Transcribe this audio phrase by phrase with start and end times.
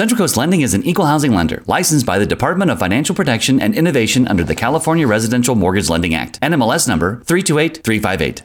[0.00, 3.60] Central Coast Lending is an equal housing lender licensed by the Department of Financial Protection
[3.60, 6.40] and Innovation under the California Residential Mortgage Lending Act.
[6.40, 8.42] NMLS number 328358.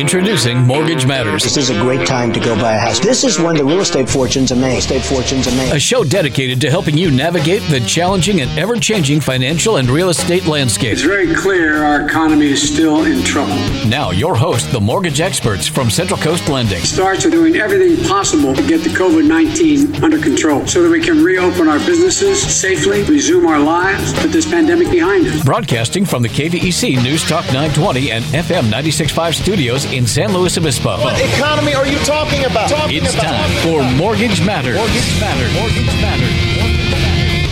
[0.00, 1.44] Introducing Mortgage Matters.
[1.44, 2.98] This is a great time to go buy a house.
[2.98, 4.70] This is when the real estate fortunes are made.
[4.70, 5.72] Real estate fortunes are made.
[5.72, 10.08] A show dedicated to helping you navigate the challenging and ever changing financial and real
[10.08, 10.94] estate landscape.
[10.94, 13.54] It's very clear our economy is still in trouble.
[13.86, 16.80] Now, your host, the mortgage experts from Central Coast Lending.
[16.80, 21.00] Starts with doing everything possible to get the COVID 19 under control so that we
[21.00, 25.44] can reopen our businesses safely, resume our lives, put this pandemic behind us.
[25.44, 30.98] Broadcasting from the KVEC News Talk 920 and FM 965 studios in San Luis Obispo.
[30.98, 32.68] What economy are you talking about?
[32.68, 33.22] Talking It's about.
[33.22, 34.74] time for Mortgage Matters.
[34.74, 35.54] Mortgage Matters.
[35.54, 36.32] Mortgage Matters.
[36.58, 37.50] Mortgage Matters.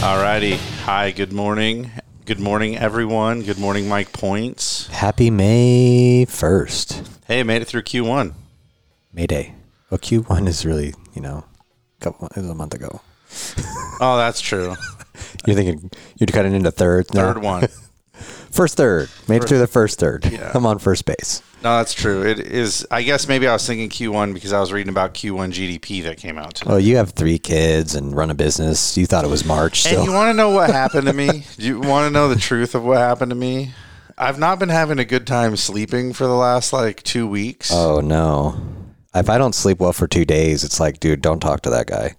[0.00, 0.56] Alrighty.
[0.84, 1.90] Hi, good morning.
[2.24, 3.42] Good morning, everyone.
[3.42, 4.86] Good morning, Mike Points.
[4.88, 7.06] Happy May 1st.
[7.26, 8.32] Hey, made it through Q1.
[9.12, 9.54] May Day.
[9.90, 11.44] Well, Q1 is really, you know,
[12.00, 13.00] a couple, it was a month ago.
[14.02, 14.76] Oh, that's true.
[15.46, 17.34] You're thinking, you're cutting into thirds now?
[17.34, 17.68] Third one.
[18.50, 19.10] First third.
[19.28, 20.24] Made it through the first third.
[20.26, 20.50] Yeah.
[20.54, 21.40] I'm on first base.
[21.62, 22.26] No, that's true.
[22.26, 22.84] It is.
[22.90, 26.16] I guess maybe I was thinking Q1 because I was reading about Q1 GDP that
[26.16, 26.70] came out today.
[26.72, 28.96] Oh, you have three kids and run a business.
[28.98, 30.04] You thought it was March And still.
[30.04, 31.44] you want to know what happened to me?
[31.58, 33.72] Do you want to know the truth of what happened to me?
[34.18, 37.70] I've not been having a good time sleeping for the last like two weeks.
[37.72, 38.60] oh, no.
[39.14, 41.86] If I don't sleep well for two days, it's like, dude, don't talk to that
[41.86, 42.16] guy.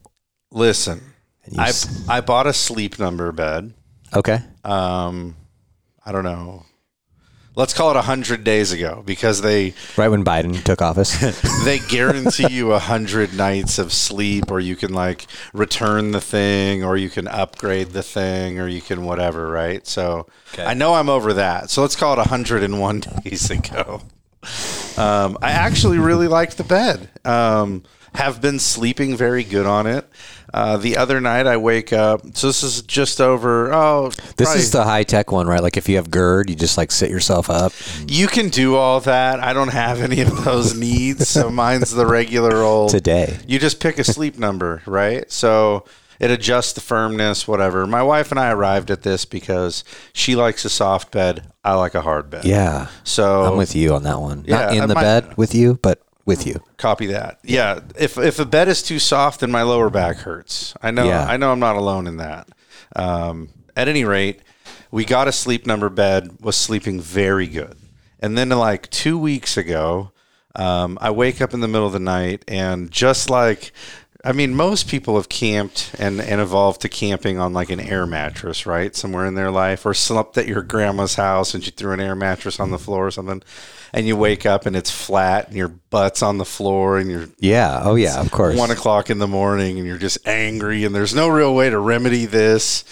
[0.51, 1.01] Listen,
[1.45, 3.73] And you I s- I bought a sleep number bed.
[4.13, 4.39] okay.
[4.63, 5.35] Um,
[6.05, 6.65] I don't know.
[7.53, 11.17] Let's call it a hundred days ago because they Right when Biden took office.
[11.65, 16.81] they guarantee you a hundred nights of sleep, or you can like return the thing,
[16.83, 19.85] or you can upgrade the thing, or you can whatever, right?
[19.85, 20.27] So
[20.57, 21.69] I know I'm over that.
[21.69, 24.01] So let's call it hundred and one days ago.
[24.97, 27.09] Um, I actually really liked the bed.
[27.25, 27.83] Um,
[28.15, 30.05] have been sleeping very good on it.
[30.53, 32.21] Uh, the other night I wake up.
[32.35, 33.73] So this is just over.
[33.73, 35.61] Oh, this probably- is the high tech one, right?
[35.61, 37.71] Like if you have GERD, you just like sit yourself up.
[38.07, 39.39] You can do all that.
[39.39, 42.91] I don't have any of those needs, so mine's the regular old.
[42.91, 43.39] Today.
[43.47, 45.31] You just pick a sleep number, right?
[45.31, 45.85] So
[46.19, 47.87] it adjusts the firmness, whatever.
[47.87, 49.83] My wife and I arrived at this because
[50.13, 51.51] she likes a soft bed.
[51.63, 52.45] I like a hard bed.
[52.45, 52.87] Yeah.
[53.03, 54.43] So I'm with you on that one.
[54.47, 56.01] Yeah, Not in the bed with you, but
[56.31, 56.61] with you.
[56.77, 57.39] Copy that.
[57.43, 57.79] Yeah.
[57.97, 60.73] If if a bed is too soft, then my lower back hurts.
[60.81, 61.05] I know.
[61.05, 61.25] Yeah.
[61.25, 61.51] I know.
[61.51, 62.49] I'm not alone in that.
[62.95, 64.41] Um, at any rate,
[64.89, 66.37] we got a sleep number bed.
[66.41, 67.77] Was sleeping very good,
[68.19, 70.11] and then like two weeks ago,
[70.55, 73.71] um, I wake up in the middle of the night and just like.
[74.23, 78.05] I mean, most people have camped and, and evolved to camping on like an air
[78.05, 78.95] mattress, right?
[78.95, 82.15] Somewhere in their life, or slept at your grandma's house and she threw an air
[82.15, 83.41] mattress on the floor or something.
[83.93, 87.27] And you wake up and it's flat and your butt's on the floor and you're
[87.39, 87.81] Yeah.
[87.83, 88.21] Oh, yeah.
[88.21, 88.55] Of course.
[88.55, 91.79] one o'clock in the morning and you're just angry and there's no real way to
[91.79, 92.83] remedy this.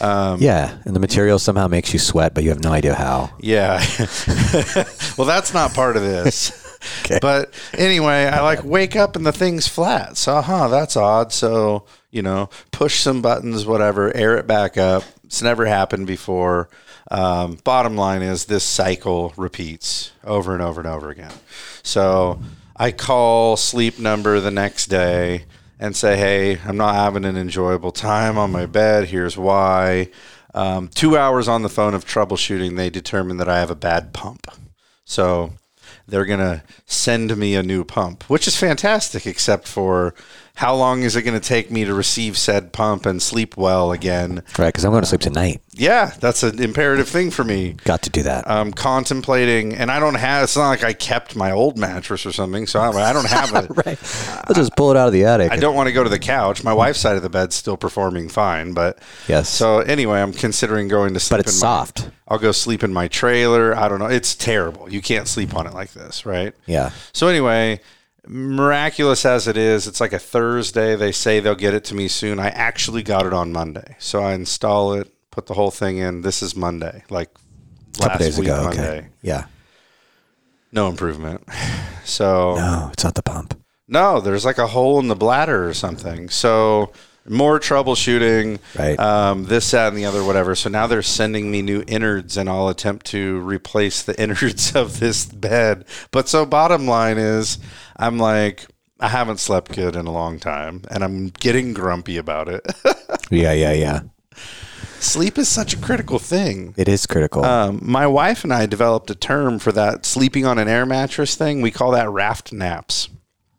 [0.00, 3.30] Um, Yeah, and the material somehow makes you sweat, but you have no idea how.
[3.40, 3.84] yeah.
[5.18, 6.64] well, that's not part of this.
[7.20, 10.16] But anyway, I like wake up and the thing's flat.
[10.16, 11.32] So, huh, that's odd.
[11.32, 15.04] So, you know, push some buttons, whatever, air it back up.
[15.24, 16.68] It's never happened before.
[17.10, 21.32] Um, bottom line is this cycle repeats over and over and over again.
[21.82, 22.40] So
[22.76, 25.44] I call sleep number the next day
[25.80, 29.08] and say, hey, I'm not having an enjoyable time on my bed.
[29.08, 30.10] Here's why.
[30.54, 34.12] Um, two hours on the phone of troubleshooting, they determine that I have a bad
[34.12, 34.46] pump.
[35.04, 35.52] So
[36.08, 40.14] they're going to send me a new pump, which is fantastic, except for
[40.58, 43.92] how long is it going to take me to receive said pump and sleep well
[43.92, 44.42] again?
[44.58, 45.62] Right, because I'm going to sleep tonight.
[45.70, 47.74] Yeah, that's an imperative thing for me.
[47.84, 48.50] Got to do that.
[48.50, 50.42] I'm contemplating, and I don't have.
[50.42, 53.54] It's not like I kept my old mattress or something, so I, I don't have
[53.70, 53.70] it.
[53.86, 54.42] right.
[54.48, 55.52] I'll just pull it out of the attic.
[55.52, 56.64] I don't want to go to the couch.
[56.64, 58.98] My wife's side of the bed's still performing fine, but
[59.28, 59.48] Yes.
[59.48, 61.38] So anyway, I'm considering going to sleep.
[61.38, 62.10] But it's in my- soft.
[62.26, 63.76] I'll go sleep in my trailer.
[63.76, 64.06] I don't know.
[64.06, 64.92] It's terrible.
[64.92, 66.52] You can't sleep on it like this, right?
[66.66, 66.90] Yeah.
[67.12, 67.80] So anyway,
[68.28, 70.94] miraculous as it is, it's like a Thursday.
[70.96, 72.38] They say they'll get it to me soon.
[72.38, 76.22] I actually got it on Monday, so I install it, put the whole thing in.
[76.22, 77.30] This is Monday, like
[77.96, 78.64] A couple last days week ago.
[78.64, 78.98] Monday.
[78.98, 79.08] Okay.
[79.22, 79.46] Yeah.
[80.72, 81.46] No improvement.
[82.04, 83.60] So No, it's not the pump.
[83.86, 86.30] no, there's like a hole in the bladder or something.
[86.30, 86.90] So
[87.28, 88.98] more troubleshooting, Right.
[88.98, 90.54] Um, this, that, and the other, whatever.
[90.54, 95.00] So now they're sending me new innards, and I'll attempt to replace the innards of
[95.00, 95.84] this bed.
[96.10, 97.58] But so bottom line is,
[97.96, 98.66] I'm like,
[99.00, 102.66] I haven't slept good in a long time, and I'm getting grumpy about it.
[103.30, 104.00] Yeah, yeah, yeah.
[105.00, 106.72] Sleep is such a critical thing.
[106.78, 107.44] It is critical.
[107.44, 111.34] Um, my wife and I developed a term for that sleeping on an air mattress
[111.34, 111.60] thing.
[111.60, 113.08] We call that raft naps.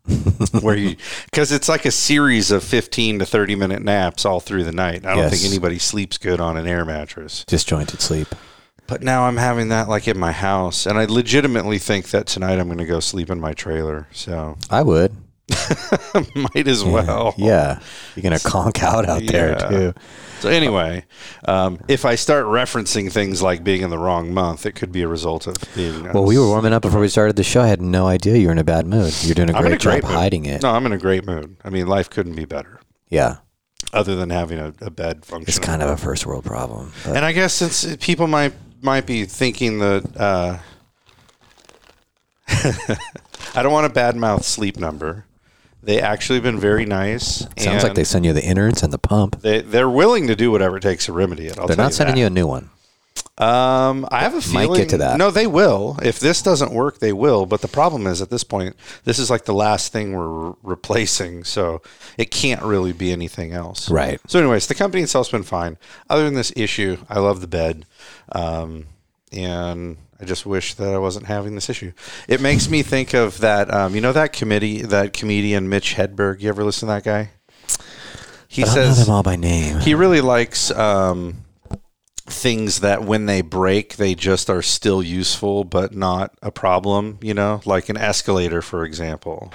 [0.61, 0.95] where you
[1.25, 5.05] because it's like a series of 15 to 30 minute naps all through the night.
[5.05, 5.31] I don't Yes.
[5.41, 7.43] think anybody sleeps good on an air mattress.
[7.45, 8.27] Disjointed sleep.
[8.87, 12.57] But now I'm having that like in my house and I legitimately think that tonight
[12.59, 14.07] I'm going to go sleep in my trailer.
[14.11, 15.15] So I would.
[16.35, 17.33] might as well.
[17.37, 17.79] Yeah.
[18.15, 19.93] You're going to conk out out there, too.
[20.39, 21.05] So anyway,
[21.45, 25.01] um, if I start referencing things like being in the wrong month, it could be
[25.01, 26.07] a result of being.
[26.07, 27.61] uh, Well, we were warming up before we started the show.
[27.61, 29.13] I had no idea you were in a bad mood.
[29.23, 30.17] You're doing a great a great job mood.
[30.17, 30.61] hiding it.
[30.61, 31.57] No, I'm in a great mood.
[31.63, 32.79] I mean, life couldn't be better,
[33.09, 33.37] Yeah.
[33.91, 35.49] other than having a, a bed function.
[35.49, 36.93] It's kind of a first world problem.
[37.03, 40.57] but- And I guess since people might might be thinking that uh,
[43.55, 45.25] I don't want to badmouth Sleep Number.
[45.81, 47.45] They actually been very nice.
[47.57, 49.41] Sounds like they send you the innards and the pump.
[49.41, 51.57] they they're willing to do whatever it takes to remedy it.
[51.57, 52.69] I'll They're not sending you a new one.
[53.37, 54.81] Um, I have a Might feeling.
[54.81, 55.17] get to that.
[55.17, 55.97] No, they will.
[56.03, 57.45] If this doesn't work, they will.
[57.45, 60.53] But the problem is, at this point, this is like the last thing we're re-
[60.61, 61.81] replacing, so
[62.17, 63.89] it can't really be anything else.
[63.89, 64.19] Right.
[64.27, 65.77] So, anyways, the company itself's been fine.
[66.09, 67.85] Other than this issue, I love the bed,
[68.33, 68.87] um,
[69.31, 71.93] and I just wish that I wasn't having this issue.
[72.27, 73.73] It makes me think of that.
[73.73, 76.41] Um, you know that committee, that comedian Mitch Hedberg.
[76.41, 77.29] You ever listen to that guy?
[78.47, 79.79] He I don't know says them all by name.
[79.79, 81.45] he really likes um,
[82.25, 87.19] things that when they break, they just are still useful, but not a problem.
[87.21, 89.53] You know, like an escalator, for example.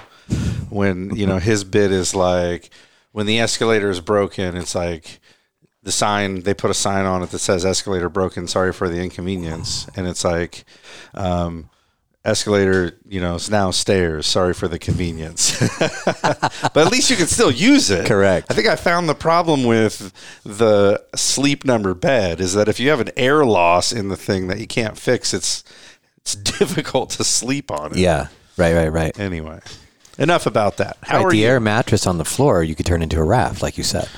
[0.69, 2.71] When you know his bit is like
[3.11, 5.19] when the escalator is broken, it's like
[5.85, 9.01] the sign they put a sign on it that says escalator broken sorry for the
[9.01, 10.65] inconvenience and it's like
[11.13, 11.69] um,
[12.25, 17.27] escalator you know is now stairs sorry for the convenience but at least you can
[17.27, 18.47] still use it Correct.
[18.49, 20.11] i think i found the problem with
[20.43, 24.47] the sleep number bed is that if you have an air loss in the thing
[24.47, 25.63] that you can't fix it's
[26.17, 28.27] it's difficult to sleep on it Yeah.
[28.57, 29.19] Right, right, right.
[29.19, 29.59] anyway
[30.17, 32.87] enough about that how right, are the you air mattress on the floor you could
[32.87, 34.09] turn into a raft, like you said.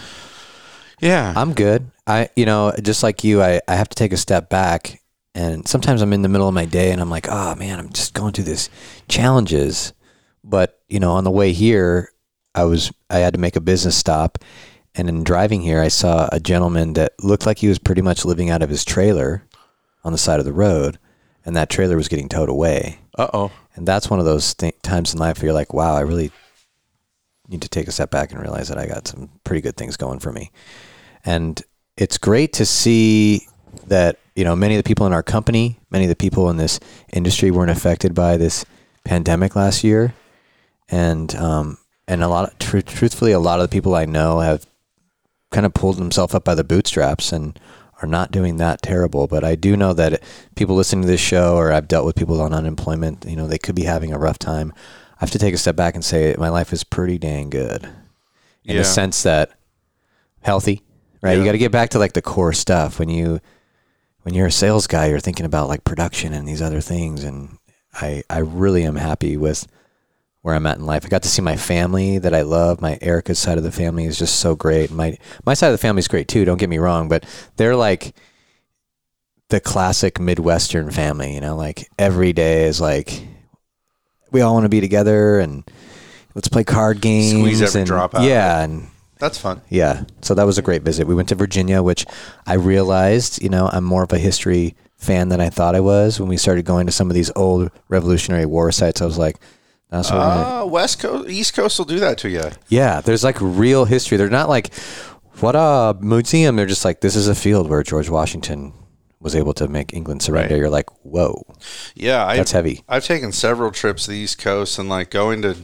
[1.00, 1.92] Yeah I'm good.
[2.08, 5.02] I, you know, just like you, I, I have to take a step back.
[5.36, 7.92] And sometimes I'm in the middle of my day and I'm like, oh man, I'm
[7.92, 8.70] just going through this
[9.08, 9.94] challenges.
[10.44, 12.12] But, you know, on the way here,
[12.56, 14.40] I was, I had to make a business stop.
[14.96, 18.26] And in driving here, I saw a gentleman that looked like he was pretty much
[18.26, 19.44] living out of his trailer
[20.04, 20.98] on the side of the road.
[21.46, 23.00] And that trailer was getting towed away.
[23.18, 26.02] uh-oh And that's one of those th- times in life where you're like, wow, I
[26.02, 26.32] really
[27.48, 29.98] need to take a step back and realize that I got some pretty good things
[29.98, 30.52] going for me.
[31.28, 31.62] And
[31.98, 33.48] it's great to see
[33.88, 36.56] that, you know, many of the people in our company, many of the people in
[36.56, 36.80] this
[37.12, 38.64] industry weren't affected by this
[39.04, 40.14] pandemic last year.
[40.90, 41.78] And, um,
[42.08, 44.66] and a lot of, tr- truthfully, a lot of the people I know have
[45.52, 47.60] kind of pulled themselves up by the bootstraps and
[48.02, 49.28] are not doing that terrible.
[49.28, 50.24] But I do know that
[50.56, 53.58] people listening to this show, or I've dealt with people on unemployment, you know, they
[53.58, 54.72] could be having a rough time.
[54.78, 57.84] I have to take a step back and say my life is pretty dang good
[58.64, 58.78] in Yeah.
[58.78, 59.52] the sense that
[60.42, 60.84] healthy,
[61.22, 61.38] right?
[61.38, 63.00] You got to get back to like the core stuff.
[63.00, 63.40] When you,
[64.24, 67.24] when you're a sales guy, you're thinking about like production and these other things.
[67.24, 67.58] And
[67.94, 69.68] I, I really am happy with
[70.42, 71.06] where I'm at in life.
[71.06, 72.80] I got to see my family that I love.
[72.82, 74.92] My Erica's side of the family is just so great.
[74.92, 76.46] My my side of the family is great too.
[76.46, 77.26] Don't get me wrong, but
[77.58, 78.16] they're like
[79.50, 81.34] the classic Midwestern family.
[81.34, 83.28] You know, like every day is like
[84.32, 85.70] we all want to be together and
[86.34, 87.32] let's play card games.
[87.32, 88.88] Squeeze every and, drop out Yeah, and
[89.20, 90.04] that's fun yeah.
[90.22, 91.08] So that was a great visit.
[91.08, 92.06] We went to Virginia, which
[92.46, 96.20] I realized, you know, I'm more of a history fan than I thought I was.
[96.20, 99.38] When we started going to some of these old Revolutionary War sites, I was like,
[99.90, 102.44] that's what Uh, West Coast, East Coast will do that to you.
[102.68, 104.18] yeah, there's like real history.
[104.18, 104.74] They're not like
[105.40, 106.56] what a museum.
[106.56, 108.74] They're just like this is a field where George Washington
[109.20, 110.56] was able to make England surrender.
[110.56, 110.60] Right.
[110.60, 111.44] You're like, whoa,
[111.96, 112.84] Yeah, that's heavy.
[112.88, 115.56] I've taken several trips to the East Coast and like going to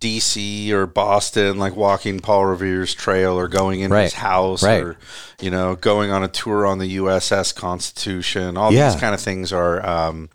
[0.00, 4.82] DC or Boston, like walking Paul Revere's trail or going into his house right.
[4.82, 4.96] or,
[5.40, 8.56] you know, going on a tour on the USS Constitution.
[8.56, 8.90] All Yeah.
[8.90, 10.30] these kind of things are um,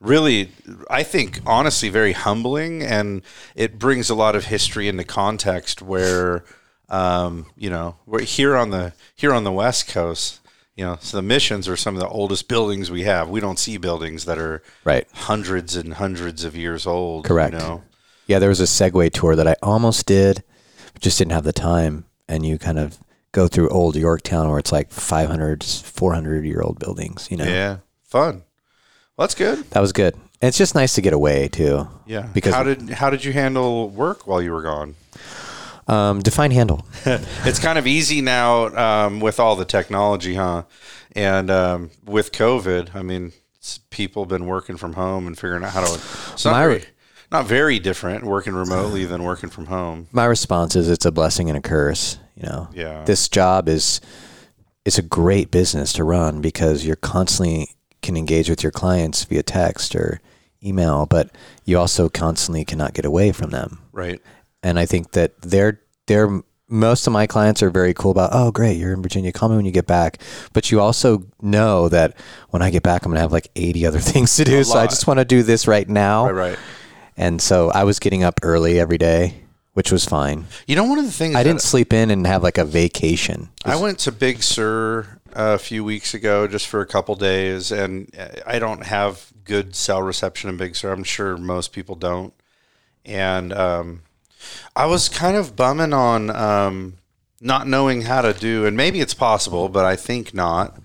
[0.00, 0.50] really,
[0.90, 2.82] I think, honestly, very humbling.
[2.82, 3.22] And
[3.54, 6.44] it brings a lot of history into context where,
[6.88, 10.40] um, you know, we're here on the, here on the West Coast,
[10.76, 13.28] you know, so the missions are some of the oldest buildings we have.
[13.30, 15.08] We don't see buildings that are Right.
[15.14, 17.24] hundreds and hundreds of years old.
[17.24, 17.54] Correct.
[17.54, 17.82] You know?
[18.26, 20.42] Yeah, there was a Segway tour that I almost did,
[20.92, 22.04] but just didn't have the time.
[22.28, 22.98] And you kind of
[23.32, 27.44] go through old Yorktown where it's like 500, 400 year old buildings, you know?
[27.44, 27.78] Yeah.
[28.02, 28.42] Fun.
[29.16, 29.68] Well, that's good.
[29.70, 30.14] That was good.
[30.14, 31.88] And it's just nice to get away too.
[32.06, 32.28] Yeah.
[32.34, 34.94] Because how did how did you handle work while you were gone?
[35.88, 36.84] Um, define handle.
[37.06, 40.64] it's kind of easy now um, with all the technology, huh?
[41.12, 43.32] And um, with COVID, I mean,
[43.90, 46.00] people have been working from home and figuring out how to.
[46.80, 46.86] My-
[47.36, 50.08] not very different working remotely uh, than working from home.
[50.12, 52.18] My response is it's a blessing and a curse.
[52.34, 53.04] You know, Yeah.
[53.04, 54.00] This job is
[54.84, 57.68] it's a great business to run because you're constantly
[58.02, 60.20] can engage with your clients via text or
[60.62, 61.30] email, but
[61.64, 63.80] you also constantly cannot get away from them.
[63.92, 64.20] Right.
[64.62, 68.50] And I think that they're they're most of my clients are very cool about, oh
[68.50, 70.20] great, you're in Virginia, call me when you get back.
[70.52, 72.16] But you also know that
[72.50, 74.64] when I get back I'm gonna have like eighty other things to do.
[74.64, 76.26] So I just want to do this right now.
[76.30, 76.50] Right.
[76.50, 76.58] Right.
[77.16, 79.42] And so I was getting up early every day,
[79.72, 80.46] which was fine.
[80.66, 83.50] You know, one of the things I didn't sleep in and have like a vacation.
[83.64, 88.10] I went to Big Sur a few weeks ago just for a couple days, and
[88.46, 90.92] I don't have good cell reception in Big Sur.
[90.92, 92.34] I'm sure most people don't.
[93.04, 94.02] And um,
[94.74, 96.94] I was kind of bumming on um,
[97.40, 100.78] not knowing how to do, and maybe it's possible, but I think not.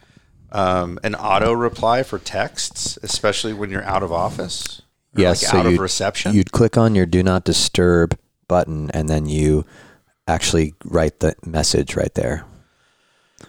[0.54, 4.81] Um, an auto reply for texts, especially when you're out of office.
[5.16, 6.34] Yes, like so out of reception.
[6.34, 9.66] You'd click on your do not disturb button and then you
[10.28, 12.46] actually write the message right there.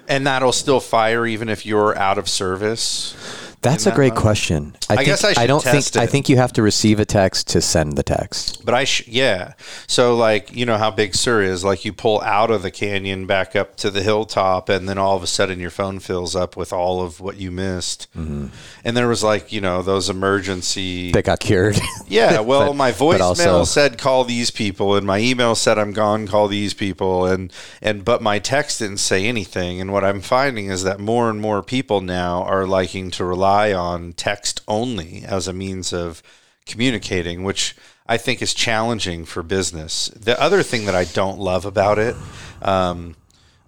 [0.09, 3.15] and that'll still fire even if you're out of service.
[3.63, 4.75] That's a great question.
[4.91, 7.05] I, think, guess I should don't test think I think you have to receive a
[7.05, 8.65] text to send the text.
[8.65, 9.55] But I, sh- yeah.
[9.87, 11.63] So, like, you know how Big Sur is?
[11.65, 15.17] Like, you pull out of the canyon back up to the hilltop, and then all
[15.17, 18.09] of a sudden your phone fills up with all of what you missed.
[18.17, 18.49] Mm-hmm.
[18.85, 21.13] And there was, like, you know, those emergency.
[21.13, 21.79] That got cured.
[22.09, 22.41] yeah.
[22.41, 26.27] Well, But- my voicemail also- said call these people, and my email said I'm gone,
[26.27, 27.27] call these people.
[27.27, 29.81] And, and, but my text didn't say anything.
[29.81, 33.52] And what I'm finding is that more and more people now are liking to rely
[33.53, 36.23] on text only as a means of
[36.67, 40.09] communicating, which I think is challenging for business.
[40.09, 42.17] The other thing that I don't love about it,
[42.63, 43.17] um,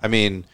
[0.02, 0.44] I mean,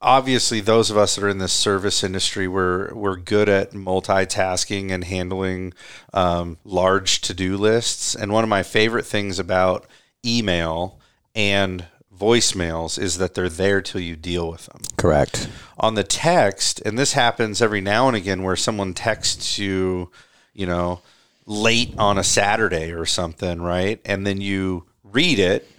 [0.00, 4.90] obviously those of us that are in this service industry we're we're good at multitasking
[4.90, 5.74] and handling
[6.14, 9.86] um, large to-do lists and one of my favorite things about
[10.24, 10.98] email
[11.34, 11.84] and
[12.18, 15.48] voicemails is that they're there till you deal with them Correct.
[15.78, 20.10] on the text, and this happens every now and again where someone texts you,
[20.54, 21.00] you know,
[21.46, 24.00] late on a Saturday or something, right?
[24.04, 25.70] And then you read it,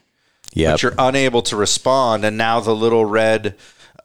[0.53, 0.71] Yeah.
[0.71, 3.55] but you're unable to respond, and now the little red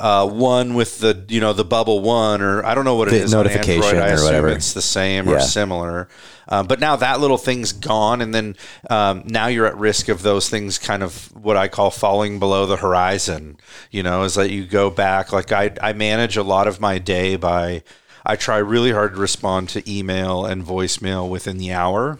[0.05, 3.13] uh, one with the you know the bubble one or I don't know what it
[3.13, 4.03] The is on notification Android.
[4.03, 4.49] I or assume whatever.
[4.51, 6.09] it's the same or similar.
[6.47, 8.55] Um, but now that little thing's gone, and then
[8.91, 12.67] um, now you're at risk of those things kind of what I call falling below
[12.67, 13.57] the horizon.
[13.91, 15.33] You know, is that you go back.
[15.33, 17.83] Like I, I manage a lot of my day by
[18.27, 22.19] I try really hard to respond to email and voicemail within the hour.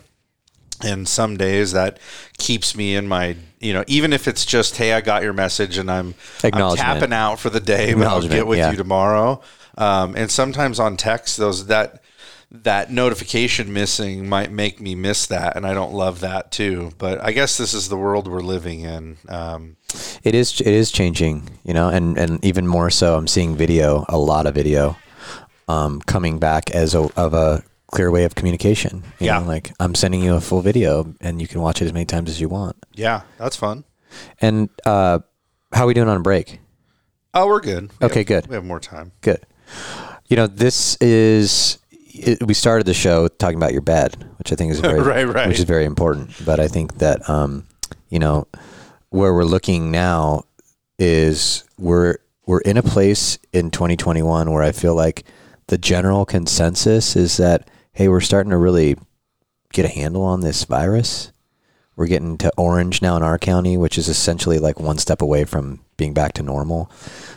[0.83, 1.99] And some days that
[2.37, 5.79] keeps me in my, you know, even if it's just, hey, I got your message
[5.79, 8.71] and I'm, I'm tapping out for the day, but I'll get with yeah.
[8.73, 9.41] you tomorrow.
[9.79, 12.01] Um, and sometimes on text, those that
[12.51, 16.93] that notification missing might make me miss that, and I don't love that too.
[16.99, 19.17] But I guess this is the world we're living in.
[19.29, 19.77] Um,
[20.23, 24.05] It is it is changing, you know, and and even more so, I'm seeing video,
[24.09, 24.97] a lot of video,
[25.69, 27.65] um, coming back as a of a
[27.95, 29.05] clear way of communication.
[29.21, 29.39] You Yeah.
[29.39, 32.05] know, like I'm sending you a full video, and you can watch it as many
[32.05, 32.77] times as you want.
[32.95, 33.85] yeah, that's fun.
[34.41, 35.21] And uh,
[35.73, 36.61] how are we doing on a break?
[37.33, 37.91] Oh, we're good.
[38.01, 38.47] We Okay, have- good.
[38.49, 39.13] We have more time.
[39.23, 39.41] Good.
[40.29, 41.79] You know, this is
[42.17, 45.27] it, we started the show talking about your bed, which I think is very, Right,
[45.27, 45.49] right.
[45.49, 46.31] which is very important.
[46.45, 47.67] But I think that um,
[48.09, 48.47] you know
[49.11, 50.45] where we're looking now
[50.99, 55.25] is we're we're in a place in 2021 where I feel like
[55.69, 58.97] the general consensus is that hey, we're starting to really
[59.73, 61.33] get a handle on this virus.
[61.97, 65.45] We're getting to orange now in our county, which is essentially like one step away
[65.45, 66.91] from being back to normal.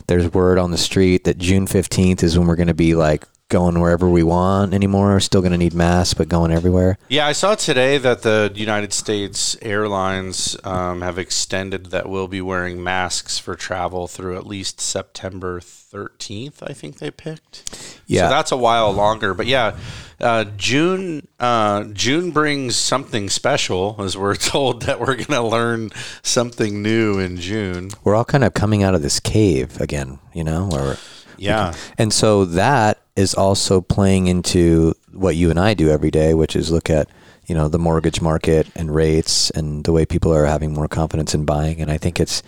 [0.07, 3.25] There's word on the street that June 15th is when we're going to be like
[3.49, 5.09] going wherever we want anymore.
[5.09, 6.97] We're still going to need masks, but going everywhere.
[7.07, 12.41] Yeah, I saw today that the United States Airlines um, have extended that we'll be
[12.41, 16.57] wearing masks for travel through at least September 13th.
[16.61, 18.01] I think they picked.
[18.05, 18.23] Yeah.
[18.23, 19.33] so that's a while longer.
[19.33, 19.77] But yeah,
[20.19, 25.91] uh, June uh, June brings something special, as we're told that we're going to learn
[26.23, 27.91] something new in June.
[28.03, 30.97] We're all kind of coming out of this cave again, you know, or
[31.37, 36.33] Yeah, And so that is also playing into what you and I do every day,
[36.33, 37.09] which is look at,
[37.45, 41.35] you know, the mortgage market and rates and the way people are having more confidence
[41.35, 41.81] in buying.
[41.81, 42.41] And I think it's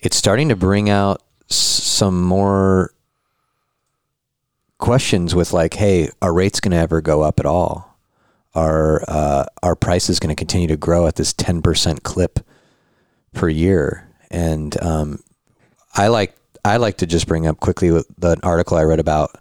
[0.00, 2.93] it's starting to bring out some more
[4.84, 7.96] questions with like, hey, are rates going to ever go up at all?
[8.54, 12.38] Are uh, are prices going to continue to grow at this ten percent clip
[13.32, 14.06] per year.
[14.30, 15.20] And um,
[15.94, 16.36] I like
[16.66, 17.88] I like to just bring up quickly
[18.18, 19.34] the article I read about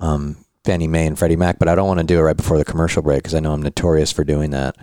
[0.00, 2.56] um, Fannie Mae and Freddie Mac, but I don't want to do it right before
[2.56, 4.74] the commercial break because I know I'm notorious for doing that.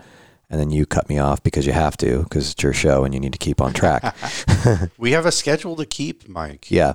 [0.50, 3.14] And then you cut me off because you have to because it's your show and
[3.14, 4.16] you need to keep on track.
[4.98, 6.70] we have a schedule to keep, Mike.
[6.70, 6.94] Yeah,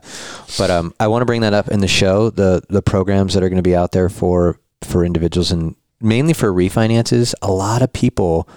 [0.57, 3.43] but um, I want to bring that up in the show the the programs that
[3.43, 7.33] are going to be out there for for individuals and mainly for refinances.
[7.41, 8.47] A lot of people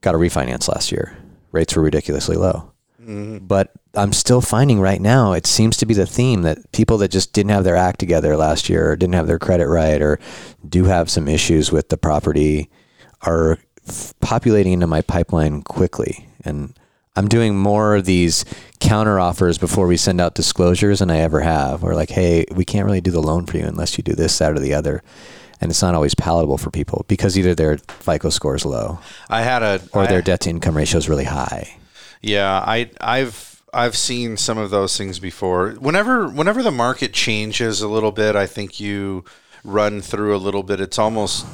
[0.00, 1.16] got a refinance last year.
[1.52, 2.72] Rates were ridiculously low.
[3.02, 3.38] Mm-hmm.
[3.46, 7.10] But I'm still finding right now, it seems to be the theme that people that
[7.10, 10.18] just didn't have their act together last year or didn't have their credit right or
[10.68, 12.70] do have some issues with the property
[13.22, 13.58] are
[14.20, 16.28] populating into my pipeline quickly.
[16.44, 16.74] And
[17.16, 18.44] I'm doing more of these
[18.78, 21.82] counter offers before we send out disclosures than I ever have.
[21.82, 24.38] We're like, hey, we can't really do the loan for you unless you do this,
[24.38, 25.02] that, or the other
[25.60, 28.98] and it's not always palatable for people because either their FICO score is low.
[29.28, 31.76] I had a or I, their debt to income ratio is really high.
[32.22, 35.72] Yeah, I I've I've seen some of those things before.
[35.72, 39.24] Whenever whenever the market changes a little bit, I think you
[39.62, 40.80] run through a little bit.
[40.80, 41.46] It's almost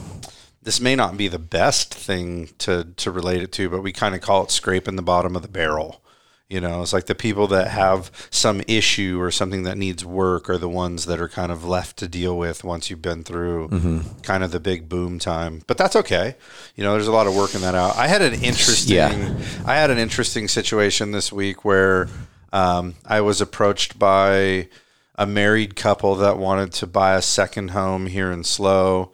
[0.66, 4.16] this may not be the best thing to to relate it to, but we kind
[4.16, 6.02] of call it scraping the bottom of the barrel.
[6.48, 10.50] You know, it's like the people that have some issue or something that needs work
[10.50, 13.68] are the ones that are kind of left to deal with once you've been through
[13.68, 14.20] mm-hmm.
[14.22, 15.62] kind of the big boom time.
[15.68, 16.34] But that's okay.
[16.74, 17.96] You know, there's a lot of working that out.
[17.96, 19.38] I had an interesting, yeah.
[19.66, 22.08] I had an interesting situation this week where
[22.52, 24.68] um, I was approached by
[25.14, 29.12] a married couple that wanted to buy a second home here in SLO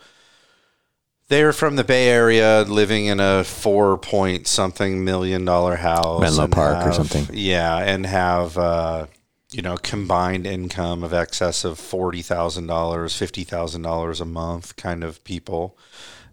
[1.32, 6.20] they were from the Bay Area, living in a four point something million dollar house,
[6.20, 7.26] Menlo Park have, or something.
[7.32, 9.06] Yeah, and have uh,
[9.50, 14.76] you know combined income of excess of forty thousand dollars, fifty thousand dollars a month,
[14.76, 15.78] kind of people.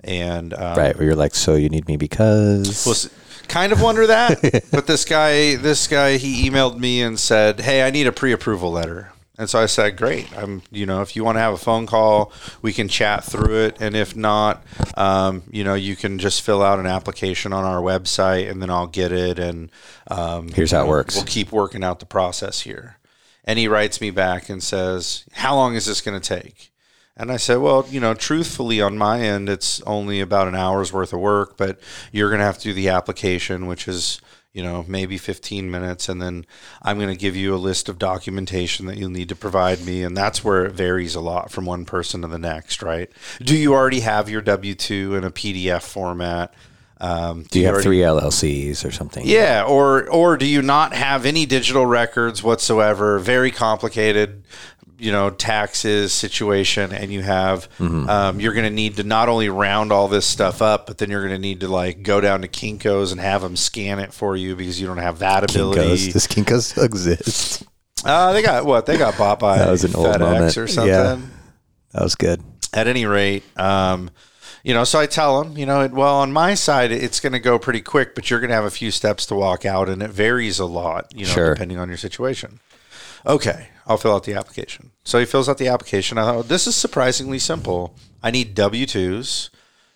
[0.03, 2.86] And um, right, where you're like, so you need me because.
[2.86, 3.12] Well,
[3.48, 7.84] kind of wonder that, but this guy, this guy, he emailed me and said, "Hey,
[7.84, 10.27] I need a pre-approval letter." And so I said, "Great.
[10.38, 13.63] I'm, you know, if you want to have a phone call, we can chat through
[13.63, 13.77] it.
[13.79, 14.62] And if not,
[14.98, 18.70] um, you know, you can just fill out an application on our website, and then
[18.70, 19.40] I'll get it.
[19.40, 19.72] And
[20.09, 21.16] um, here's how it works.
[21.16, 22.98] We'll keep working out the process here."
[23.46, 26.70] And he writes me back and says, "How long is this going to take?"
[27.16, 30.94] And I said, well, you know, truthfully, on my end, it's only about an hour's
[30.94, 31.77] worth of work, but
[32.13, 34.22] you're going to have to do the application, which is
[34.53, 36.46] you know, maybe 15 minutes, and then
[36.81, 40.03] I'm going to give you a list of documentation that you'll need to provide me.
[40.03, 43.12] And that's where it varies a lot from one person to the next, right?
[43.40, 46.53] Do you already have your W 2 in a PDF format?
[47.01, 49.24] Um, do, do, you, have already, three LLCs or something?
[49.25, 53.20] Yeah, or or do you not have any digital records whatsoever?
[53.20, 54.44] Very complicated
[55.00, 58.07] you know taxes situation and you have mm-hmm.
[58.09, 61.09] um, you're going to need to not only round all this stuff up but then
[61.09, 64.14] you're going to need to like go down to Kinko's and have them scan it
[64.14, 66.14] for you because you don't have that ability Kinko's.
[66.14, 67.64] does Kinko's exist
[68.03, 70.57] uh, they got what they got bought by that was an FedEx old moment.
[70.57, 71.20] or something yeah,
[71.94, 74.09] that was good at any rate um,
[74.64, 77.40] you know so i tell them you know well on my side it's going to
[77.40, 80.03] go pretty quick but you're going to have a few steps to walk out and
[80.03, 81.53] it varies a lot you know sure.
[81.53, 82.59] depending on your situation
[83.25, 84.91] okay I'll fill out the application.
[85.03, 86.19] So he fills out the application.
[86.19, 87.95] I thought, this is surprisingly simple.
[88.21, 89.49] I need W 2s,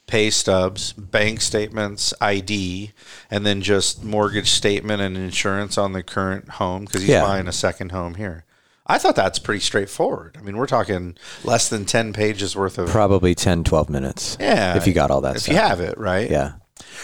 [0.08, 2.91] pay stubs, bank statements, ID,
[3.29, 7.21] and then just mortgage statement and insurance on the current home because he's yeah.
[7.21, 8.45] buying a second home here.
[8.88, 10.38] I thought that's pretty straightforward.
[10.39, 12.89] I mean, we're talking less than 10 pages worth of.
[12.89, 14.38] Probably 10, 12 minutes.
[14.39, 14.75] Yeah.
[14.75, 15.53] If you got all that If stuff.
[15.53, 16.29] you have it, right?
[16.29, 16.53] Yeah.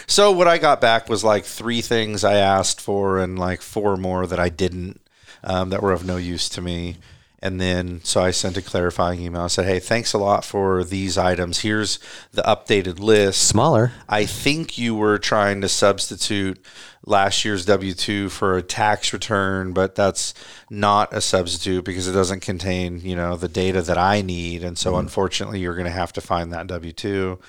[0.07, 3.95] So what I got back was like three things I asked for and like four
[3.95, 4.99] more that I didn't
[5.43, 6.97] um, that were of no use to me.
[7.41, 9.43] And then, so I sent a clarifying email.
[9.43, 11.59] I said, "Hey, thanks a lot for these items.
[11.59, 11.97] Here's
[12.33, 13.47] the updated list.
[13.47, 13.93] Smaller.
[14.09, 16.61] I think you were trying to substitute
[17.05, 20.33] last year's W two for a tax return, but that's
[20.69, 24.61] not a substitute because it doesn't contain, you know, the data that I need.
[24.61, 27.39] And so, mm unfortunately, you're going to have to find that W two.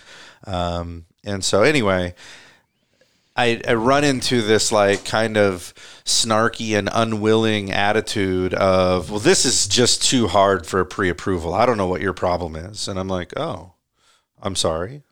[0.44, 2.14] Um, and so, anyway."
[3.40, 5.72] I, I run into this like kind of
[6.04, 11.54] snarky and unwilling attitude of, well, this is just too hard for a pre-approval.
[11.54, 13.72] I don't know what your problem is, and I'm like, oh,
[14.42, 15.02] I'm sorry.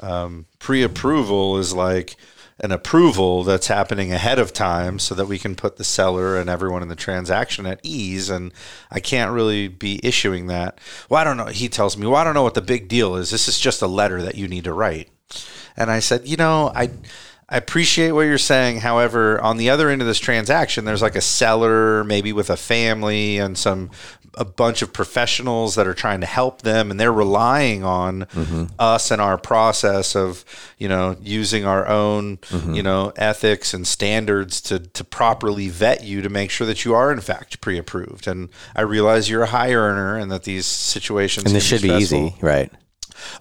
[0.00, 2.16] Um, pre-approval is like
[2.60, 6.50] an approval that's happening ahead of time so that we can put the seller and
[6.50, 8.28] everyone in the transaction at ease.
[8.28, 8.52] And
[8.90, 10.80] I can't really be issuing that.
[11.08, 11.46] Well, I don't know.
[11.46, 13.30] He tells me, well, I don't know what the big deal is.
[13.30, 15.10] This is just a letter that you need to write.
[15.76, 16.90] And I said, you know, I
[17.50, 18.80] I appreciate what you're saying.
[18.80, 22.56] However, on the other end of this transaction, there's like a seller, maybe with a
[22.56, 23.90] family and some
[24.34, 28.64] a bunch of professionals that are trying to help them and they're relying on mm-hmm.
[28.78, 30.44] us and our process of
[30.78, 32.74] you know using our own mm-hmm.
[32.74, 36.94] you know ethics and standards to to properly vet you to make sure that you
[36.94, 41.46] are in fact pre-approved and i realize you're a high earner and that these situations
[41.46, 42.26] and this should be stressful.
[42.26, 42.72] easy, right?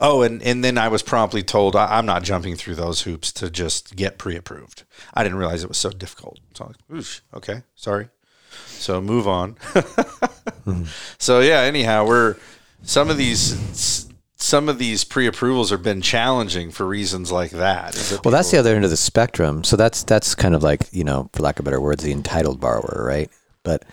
[0.01, 3.31] Oh, and, and then I was promptly told I, I'm not jumping through those hoops
[3.33, 4.83] to just get pre-approved.
[5.13, 6.39] I didn't realize it was so difficult.
[6.53, 8.09] So, I like, okay, sorry.
[8.67, 9.57] So move on.
[11.17, 11.61] So yeah.
[11.61, 12.35] Anyhow, we're
[12.83, 17.93] some of these some of these pre-approvals have been challenging for reasons like that.
[17.93, 19.63] that Well, that's the other end of the spectrum.
[19.63, 22.59] So that's that's kind of like you know, for lack of better words, the entitled
[22.59, 23.29] borrower, right?
[23.63, 23.83] But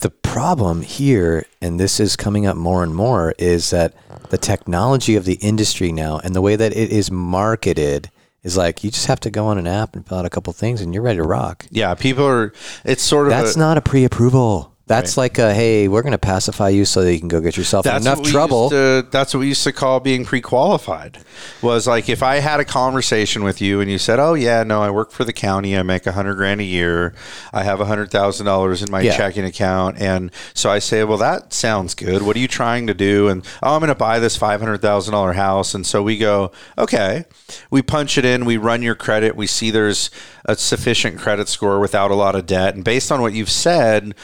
[0.00, 3.94] the problem here, and this is coming up more and more, is that
[4.30, 8.10] the technology of the industry now and the way that it is marketed
[8.42, 10.52] is like you just have to go on an app and fill out a couple
[10.52, 11.66] things and you're ready to rock.
[11.70, 12.52] Yeah, people are.
[12.84, 14.69] It's sort of That's a, not a pre-approval.
[14.90, 17.56] That's like a hey, we're going to pacify you so that you can go get
[17.56, 18.70] yourself That's enough trouble.
[18.70, 21.18] To, that's what we used to call being pre-qualified.
[21.62, 24.82] Was like if I had a conversation with you and you said, "Oh yeah, no,
[24.82, 25.78] I work for the county.
[25.78, 27.14] I make a hundred grand a year.
[27.52, 29.16] I have a hundred thousand dollars in my Yeah.
[29.16, 32.22] checking account." And so I say, "Well, that sounds good.
[32.22, 34.82] What are you trying to do?" And oh, I'm going to buy this five hundred
[34.82, 35.72] thousand dollar house.
[35.72, 37.24] And so we go, "Okay."
[37.70, 38.44] We punch it in.
[38.44, 39.34] We run your credit.
[39.36, 40.10] We see there's
[40.44, 42.74] a sufficient credit score without a lot of debt.
[42.74, 44.14] And based on what you've said,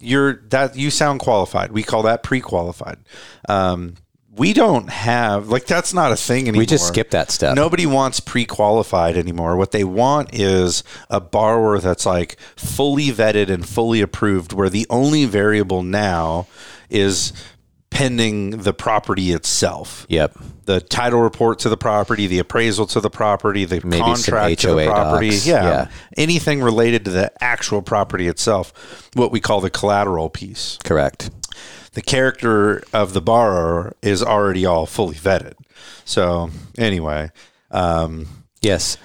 [0.00, 1.72] you're that you sound qualified.
[1.72, 2.98] We call that pre-qualified.
[3.48, 3.94] Um,
[4.36, 6.60] we don't have like that's not a thing anymore.
[6.60, 7.56] we just skip that step.
[7.56, 9.56] Nobody wants pre-qualified anymore.
[9.56, 14.86] What they want is a borrower that's like fully vetted and fully approved, where the
[14.90, 16.46] only variable now
[16.90, 17.32] is
[17.90, 20.36] pending the property itself Yep.
[20.66, 24.74] the title report to the property, the appraisal to the property, the Maybe contract to
[24.74, 25.28] the property.
[25.28, 25.64] Yeah.
[25.64, 25.88] Yeah.
[26.16, 28.72] Anything related to the actual property itself,
[29.14, 30.78] what we call the collateral piece.
[30.84, 31.30] Correct.
[31.92, 35.54] The character of the borrower is already all fully vetted.
[36.04, 37.30] So, anyway,
[37.70, 38.26] um,
[38.62, 38.96] Yes,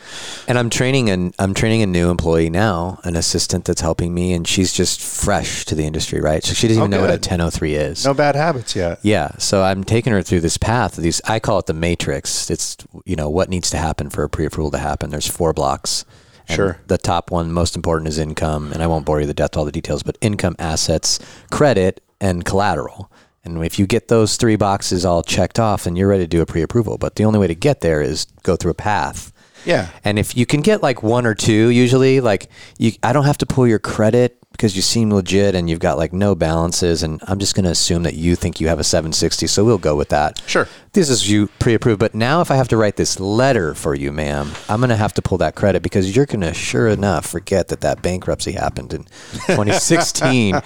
[0.47, 4.33] and I'm training an I'm training a new employee now, an assistant that's helping me,
[4.33, 6.43] and she's just fresh to the industry, right?
[6.43, 8.05] So she doesn't oh, even Oh, know what a 1003 is.
[8.05, 8.99] no bad habits yet.
[9.03, 10.97] Yeah, so I'm taking her through this path.
[10.97, 12.49] of These I call it the matrix.
[12.49, 15.09] It's you know what needs to happen for a pre-approval to happen.
[15.09, 16.05] There's four blocks.
[16.47, 16.79] And Sure.
[16.87, 19.57] The top one, most important, is income, and I won't bore you to death with
[19.57, 21.19] all the details, but income, assets,
[21.51, 23.11] credit, and collateral.
[23.43, 26.41] And if you get those three boxes all checked off, then you're ready to do
[26.41, 26.97] a pre-approval.
[26.97, 29.30] But the only way to get there is go through a path.
[29.65, 29.89] Yeah.
[30.04, 33.38] And if you can get like one or two, usually, like you, I don't have
[33.39, 37.04] to pull your credit because you seem legit and you've got like no balances.
[37.04, 39.47] And I'm just going to assume that you think you have a 760.
[39.47, 40.41] So we'll go with that.
[40.45, 40.67] Sure.
[40.93, 42.00] This is you pre approved.
[42.00, 44.95] But now, if I have to write this letter for you, ma'am, I'm going to
[44.95, 48.52] have to pull that credit because you're going to sure enough forget that that bankruptcy
[48.52, 49.04] happened in
[49.47, 50.62] 2016.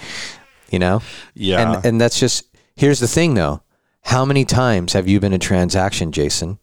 [0.70, 1.00] you know?
[1.34, 1.76] Yeah.
[1.76, 3.62] And, and that's just, here's the thing though.
[4.02, 6.58] How many times have you been in a transaction, Jason,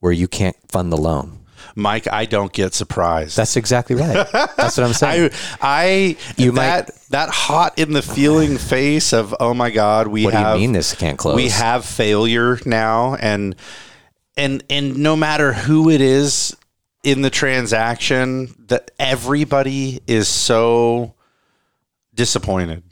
[0.00, 1.38] where you can't fund the loan?
[1.74, 3.36] Mike, I don't get surprised.
[3.36, 4.26] That's exactly right.
[4.32, 5.30] That's what I'm saying.
[5.60, 10.24] I, I You that that hot in the feeling face of oh my god, we
[10.24, 11.36] what do have you mean this can't close?
[11.36, 13.56] we have failure now, and
[14.36, 16.56] and and no matter who it is
[17.02, 21.14] in the transaction, that everybody is so
[22.14, 22.82] disappointed.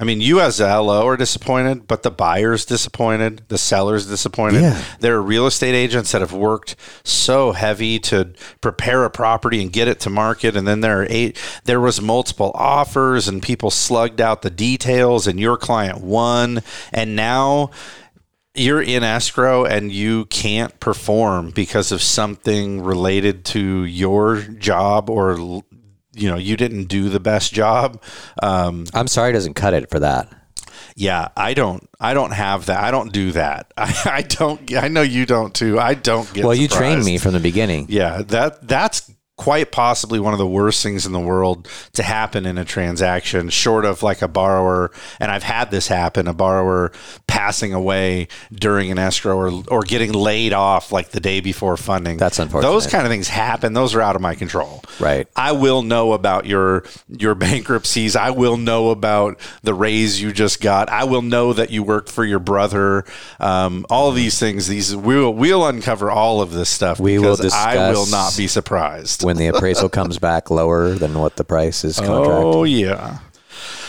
[0.00, 4.62] I mean, you as a LO are disappointed, but the buyer's disappointed, the seller's disappointed.
[4.62, 4.82] Yeah.
[5.00, 9.72] There are real estate agents that have worked so heavy to prepare a property and
[9.72, 11.36] get it to market, and then there are eight.
[11.64, 17.16] There was multiple offers, and people slugged out the details, and your client won, and
[17.16, 17.70] now
[18.58, 25.62] you're in escrow and you can't perform because of something related to your job or
[26.18, 28.02] you know you didn't do the best job.
[28.42, 30.28] Um, I'm sorry, it doesn't cut it for that.
[30.96, 32.80] yeah i don't i don't have that.
[32.82, 33.72] I don't do that.
[33.76, 35.78] I, I don't i know you don't too.
[35.78, 37.86] I don't get Well, you trained me from the beginning.
[37.88, 42.44] yeah that that's quite possibly one of the worst things in the world to happen
[42.44, 46.92] in a transaction short of like a borrower and I've had this happen a borrower
[47.26, 52.18] passing away during an escrow or or getting laid off like the day before funding.
[52.18, 52.68] That's unfortunate.
[52.68, 53.74] those kind of things happen.
[53.74, 54.82] Those are out of my control.
[54.98, 55.28] Right.
[55.36, 58.16] I will know about your your bankruptcies.
[58.16, 60.88] I will know about the raise you just got.
[60.88, 63.04] I will know that you worked for your brother.
[63.38, 67.54] Um, all these things these we'll we'll uncover all of this stuff We will because
[67.54, 71.84] I will not be surprised When the appraisal comes back lower than what the price
[71.84, 72.44] is contract.
[72.46, 73.18] Oh yeah.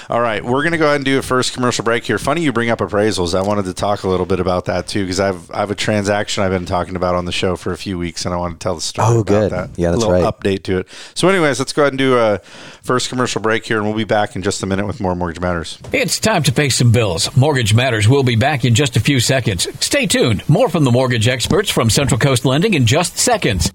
[0.09, 2.17] All right, we're going to go ahead and do a first commercial break here.
[2.17, 3.37] Funny you bring up appraisals.
[3.37, 5.75] I wanted to talk a little bit about that too because I've I have a
[5.75, 8.59] transaction I've been talking about on the show for a few weeks, and I want
[8.59, 9.07] to tell the story.
[9.07, 9.51] Oh, about good.
[9.51, 9.69] That.
[9.77, 10.33] Yeah, that's a little right.
[10.33, 10.87] Update to it.
[11.13, 12.39] So, anyways, let's go ahead and do a
[12.81, 15.41] first commercial break here, and we'll be back in just a minute with more Mortgage
[15.41, 15.77] Matters.
[15.93, 17.35] It's time to pay some bills.
[17.37, 19.67] Mortgage Matters will be back in just a few seconds.
[19.79, 20.47] Stay tuned.
[20.49, 23.71] More from the mortgage experts from Central Coast Lending in just seconds.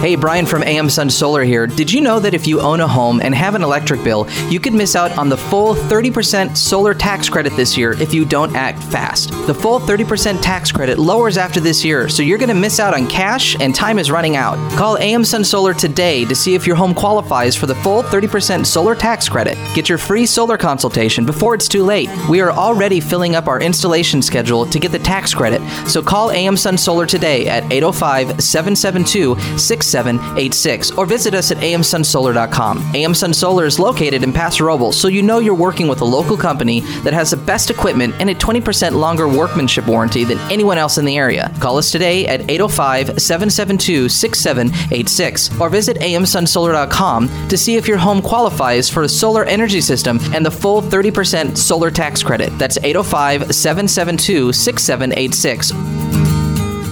[0.00, 1.66] Hey, Brian from AM Sun Solar here.
[1.66, 4.58] Did you know that if you own a home and have an electric bill, you
[4.58, 8.54] could miss out on the full 30% solar tax credit this year if you don't
[8.54, 9.30] act fast?
[9.48, 12.94] The full 30% tax credit lowers after this year, so you're going to miss out
[12.94, 14.56] on cash and time is running out.
[14.78, 18.64] Call AM Sun Solar today to see if your home qualifies for the full 30%
[18.64, 19.58] solar tax credit.
[19.74, 22.08] Get your free solar consultation before it's too late.
[22.28, 26.30] We are already filling up our installation schedule to get the tax credit, so call
[26.30, 32.94] AM Sun Solar today at 805 772 6786 or visit us at amsunsolar.com.
[32.94, 36.04] AM Sun Solar is located in Paso Robles, so you know you're working with a
[36.04, 40.78] local company that has the best equipment and a 20% longer workmanship warranty than anyone
[40.78, 41.52] else in the area.
[41.60, 48.22] Call us today at 805 772 6786 or visit amsunsolar.com to see if your home
[48.22, 52.56] qualifies for a solar energy system and the full 30% solar tax credit.
[52.58, 56.19] That's 805 772 6786.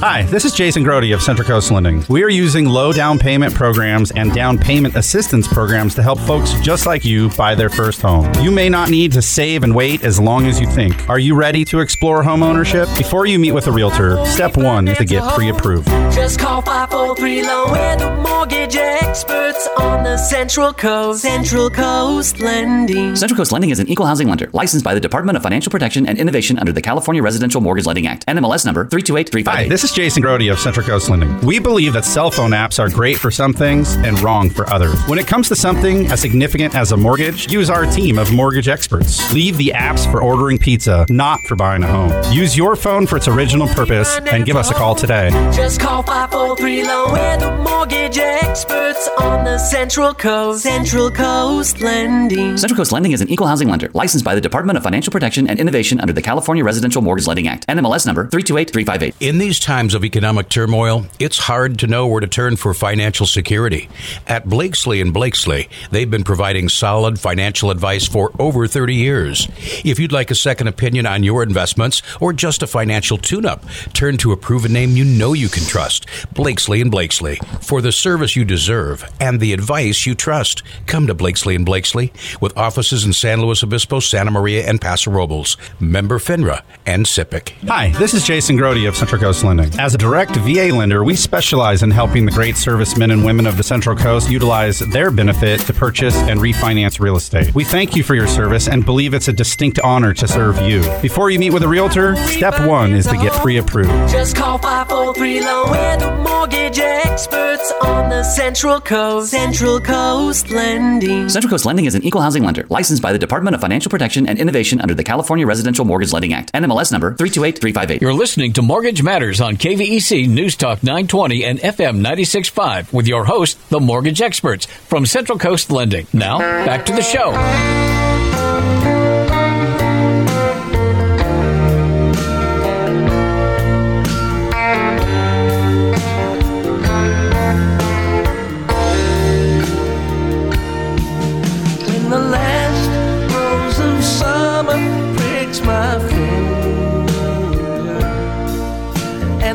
[0.01, 2.05] Hi, this is Jason Grody of Central Coast Lending.
[2.09, 6.53] We are using low down payment programs and down payment assistance programs to help folks
[6.61, 8.33] just like you buy their first home.
[8.41, 11.09] You may not need to save and wait as long as you think.
[11.09, 12.89] Are you ready to explore home ownership?
[12.97, 15.89] Before you meet with a realtor, step one is to get pre approved.
[16.15, 17.73] Just call 543 Loan.
[17.73, 21.23] We're the mortgage experts on the Central Coast.
[21.23, 23.17] Central Coast Lending.
[23.17, 26.07] Central Coast Lending is an equal housing lender licensed by the Department of Financial Protection
[26.07, 28.25] and Innovation under the California Residential Mortgage Lending Act.
[28.27, 29.47] NMLS number 328358.
[29.49, 31.39] Hi, this is Jason Grody of Central Coast Lending.
[31.41, 34.99] We believe that cell phone apps are great for some things and wrong for others.
[35.07, 38.69] When it comes to something as significant as a mortgage, use our team of mortgage
[38.69, 39.33] experts.
[39.33, 42.13] Leave the apps for ordering pizza, not for buying a home.
[42.33, 45.31] Use your phone for its original purpose and give us a call today.
[45.55, 47.13] Just call 543 Loan.
[47.13, 50.63] We're the mortgage experts on the Central Coast.
[50.63, 52.57] Central Coast Lending.
[52.57, 55.49] Central Coast Lending is an equal housing lender licensed by the Department of Financial Protection
[55.49, 57.67] and Innovation under the California Residential Mortgage Lending Act.
[57.69, 59.15] NMLS number 328358.
[59.21, 63.27] In these times of economic turmoil, it's hard to know where to turn for financial
[63.27, 63.89] security.
[64.27, 69.47] At Blakeslee and Blakeslee, they've been providing solid financial advice for over 30 years.
[69.85, 74.17] If you'd like a second opinion on your investments or just a financial tune-up, turn
[74.17, 76.07] to a proven name you know you can trust.
[76.35, 77.39] Blakeslee and Blakeslee.
[77.61, 82.11] For the service you deserve and the advice you trust, come to Blakeslee and Blakeslee
[82.41, 85.57] with offices in San Luis Obispo, Santa Maria, and Paso Robles.
[85.79, 87.53] Member FINRA and SIPC.
[87.69, 89.68] Hi, this is Jason Grody of Central Coast Lending.
[89.79, 93.57] As a direct VA lender, we specialize in helping the great servicemen and women of
[93.57, 97.55] the Central Coast utilize their benefit to purchase and refinance real estate.
[97.55, 100.83] We thank you for your service and believe it's a distinct honor to serve you.
[101.03, 103.91] Before you meet with a realtor, step one is to get pre approved.
[104.11, 105.71] Just call 543 Loan.
[105.71, 109.31] We're the mortgage experts on the Central Coast.
[109.31, 111.29] Central Coast Lending.
[111.29, 114.27] Central Coast Lending is an equal housing lender licensed by the Department of Financial Protection
[114.29, 116.53] and Innovation under the California Residential Mortgage Lending Act.
[116.53, 118.01] NMLS number 328358.
[118.01, 123.25] You're listening to Mortgage Matters on KVEC News Talk 920 and FM 965 with your
[123.25, 126.07] host, the mortgage experts from Central Coast Lending.
[126.13, 127.33] Now, back to the show.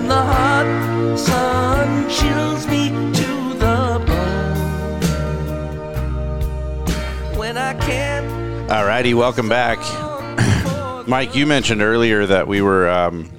[0.04, 5.00] And the hot sun chills me to the bone.
[7.38, 8.26] When I can't
[8.70, 9.80] Alrighty, welcome back.
[11.08, 13.32] Mike, you mentioned earlier that we were um,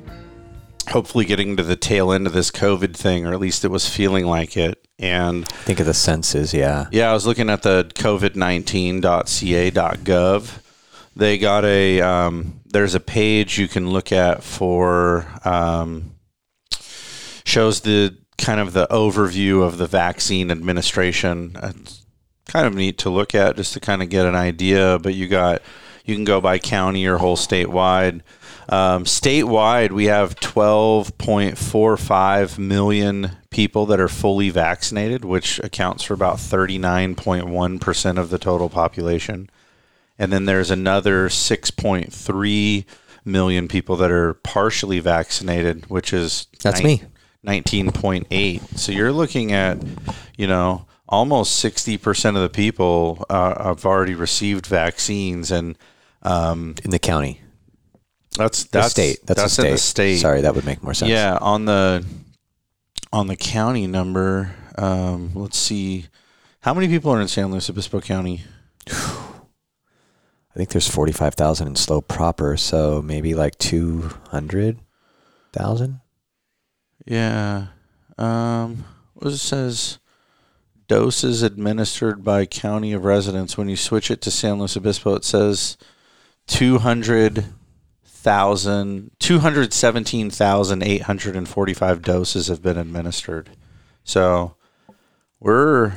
[0.89, 3.87] hopefully getting to the tail end of this COVID thing, or at least it was
[3.87, 4.81] feeling like it.
[4.99, 6.87] And Think of the senses, yeah.
[6.93, 10.59] yeah, I was looking at the covid19.ca.gov.
[11.17, 16.14] They got a um, there's a page you can look at for um,
[17.55, 21.57] shows the kind of the overview of the vaccine administration.
[21.63, 22.05] It's
[22.47, 24.99] kind of neat to look at just to kind of get an idea.
[25.01, 25.63] But you got
[26.05, 28.23] you can go by county or whole statewide.
[28.69, 36.39] Um, statewide, we have 12.45 million people that are fully vaccinated, which accounts for about
[36.39, 39.51] 39.1% of the total population.
[40.19, 42.85] And then there's another 6.3
[43.25, 47.03] million people that are partially vaccinated, which is That's me.
[47.45, 48.79] 19.8.
[48.79, 49.79] So you're looking at,
[50.37, 55.77] you know, almost sixty percent of the people uh, have already received vaccines, and
[56.23, 57.41] um, in the county.
[58.37, 59.19] That's The that's state.
[59.25, 59.67] That's, that's state.
[59.67, 60.17] in the state.
[60.17, 61.11] Sorry, that would make more sense.
[61.11, 62.05] Yeah, on the
[63.13, 66.07] on the county number, um, let's see,
[66.61, 68.43] how many people are in San Luis Obispo County?
[68.89, 76.01] I think there's 45,000 in SLO proper, so maybe like 200,000.
[77.05, 77.67] Yeah.
[78.17, 79.99] Um, what it says
[80.87, 83.57] doses administered by county of residents.
[83.57, 85.77] When you switch it to San Luis Obispo, it says
[86.47, 93.51] 200,000, 217,845 doses have been administered.
[94.05, 94.57] So
[95.41, 95.95] we're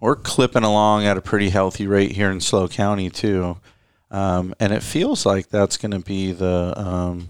[0.00, 3.58] we're clipping along at a pretty healthy rate here in SLO County too.
[4.10, 7.28] Um, and it feels like that's going to be the um,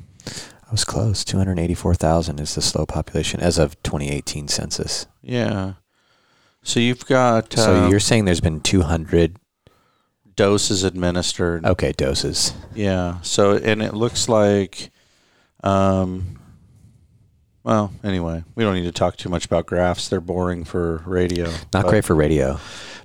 [0.77, 1.25] was close.
[1.25, 5.07] 284,000 is the SLO population as of 2018 census.
[5.23, 5.75] Yeah.
[6.63, 7.55] So you've got.
[7.55, 9.39] So um, you're saying there's been 200
[10.35, 11.65] doses administered.
[11.65, 12.53] Okay, doses.
[12.75, 13.23] Yeah.
[13.23, 14.91] So and it looks like,
[15.65, 16.41] um,
[17.65, 20.11] well, anyway, we don't need to talk too much about graphs.
[20.11, 21.47] They're boring for radio.
[21.73, 22.61] Not but- great for radio.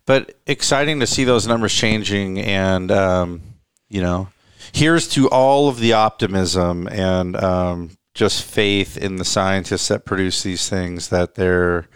[0.05, 3.41] but exciting to see those numbers changing and um,
[3.89, 4.27] you know
[4.71, 10.43] here's to all of the optimism and um, just faith in the scientists that produce
[10.43, 11.87] these things that they're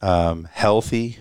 [0.00, 1.18] um, healthy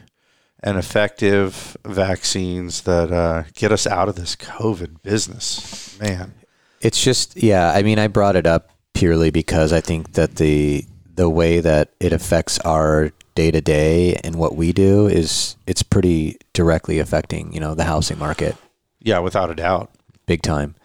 [0.64, 6.00] and effective vaccines that uh, get us out of this covid business.
[6.00, 6.34] Man.
[6.82, 10.86] It's just yeah, I mean I brought it up purely because I think that the
[11.14, 15.84] the way that it affects our day to day and what we do is it's
[15.84, 18.56] pretty directly affecting, you know, the housing market.
[19.00, 19.92] Yeah without a doubt
[20.32, 20.76] big time.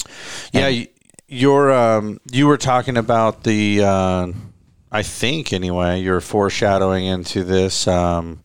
[0.53, 0.89] Yeah, y
[1.29, 4.33] you're um, you were talking about the uh,
[4.91, 8.43] I think anyway, you're foreshadowing into this um,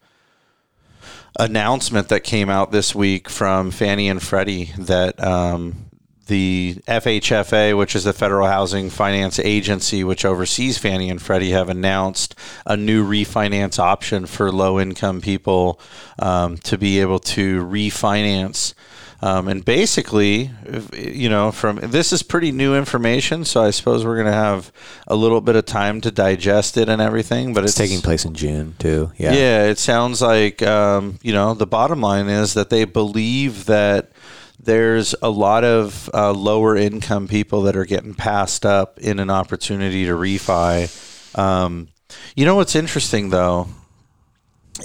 [1.40, 5.90] announcement that came out this week from Fannie and Freddie that um,
[6.28, 11.70] the FHFA, which is the Federal Housing Finance Agency, which oversees Fannie and Freddie, have
[11.70, 12.36] announced
[12.66, 15.80] a new refinance option for low income people
[16.20, 18.76] um, to be able to refinance.
[19.24, 20.50] Um, and basically,
[20.94, 24.72] you know, from this is pretty new information, so I suppose we're going to have
[25.06, 27.54] a little bit of time to digest it and everything.
[27.54, 29.12] But It's, it's, taking place in June too.
[29.18, 29.34] Yeah.
[29.34, 34.12] yeah, it sounds like um, you know the bottom line is that they believe that
[34.60, 39.30] there's a lot of uh, lower income people that are getting passed up in an
[39.30, 41.38] opportunity to refi.
[41.38, 41.90] Um,
[42.36, 43.68] you know what's interesting though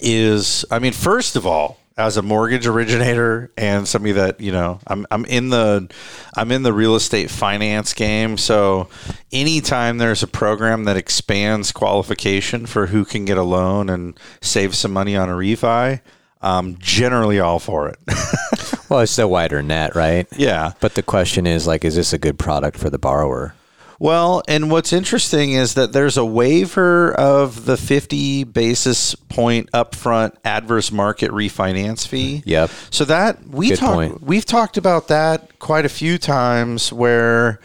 [0.02, 4.78] is I mean first of all as a mortgage originator and somebody that you know
[4.86, 5.90] I'm I'm in the
[6.36, 8.88] I'm in the real estate finance game so
[9.32, 14.74] anytime there's a program that expands qualification for who can get a loan and save
[14.74, 16.00] some money on a refi
[16.42, 17.98] I'm generally all for it
[18.88, 20.28] Well, it's the wider net, right?
[20.36, 20.72] Yeah.
[20.80, 23.54] But the question is like is this a good product for the borrower?
[23.98, 30.34] Well, and what's interesting is that there's a waiver of the 50 basis point upfront
[30.44, 32.42] adverse market refinance fee.
[32.44, 32.70] Yep.
[32.90, 34.22] So that we Good talked point.
[34.22, 37.60] we've talked about that quite a few times where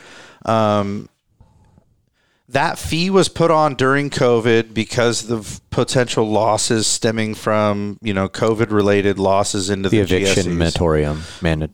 [0.46, 1.10] um,
[2.50, 8.28] that fee was put on during COVID because the potential losses stemming from you know
[8.30, 10.58] COVID related losses into The the, eviction GSEs.
[10.58, 11.22] moratorium.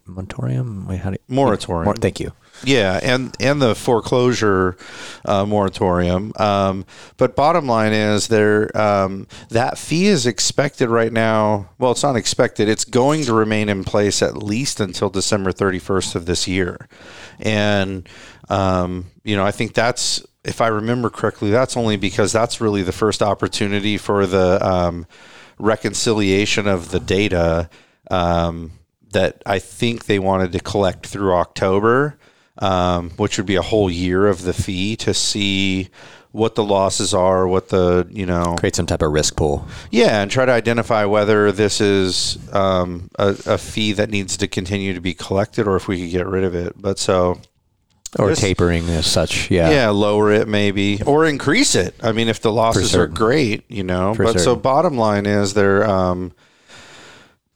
[0.07, 0.87] Moratorium?
[0.87, 1.85] Wait, how do you, Moratorium.
[1.85, 2.31] Mor- thank you.
[2.63, 4.77] Yeah, and and the foreclosure
[5.25, 6.33] uh, moratorium.
[6.37, 6.85] Um,
[7.17, 11.69] but bottom line is there um, that fee is expected right now.
[11.77, 12.67] Well, it's not expected.
[12.67, 16.87] It's going to remain in place at least until December thirty first of this year,
[17.39, 18.07] and
[18.49, 22.81] um, you know I think that's if I remember correctly, that's only because that's really
[22.81, 25.05] the first opportunity for the um,
[25.59, 27.69] reconciliation of the data
[28.09, 28.71] um,
[29.11, 32.17] that I think they wanted to collect through October,
[32.59, 35.89] um, which would be a whole year of the fee to see
[36.31, 39.67] what the losses are, what the you know Create some type of risk pool.
[39.91, 44.47] yeah, and try to identify whether this is um, a, a fee that needs to
[44.47, 46.73] continue to be collected or if we could get rid of it.
[46.79, 47.39] But so
[48.19, 49.49] Or This- tapering as such.
[49.49, 49.69] Yeah.
[49.71, 49.89] yeah.
[49.89, 51.95] lower it maybe or increase it.
[52.03, 54.13] I mean, if the losses are great, you know.
[54.13, 56.33] For but so bottom line is there um,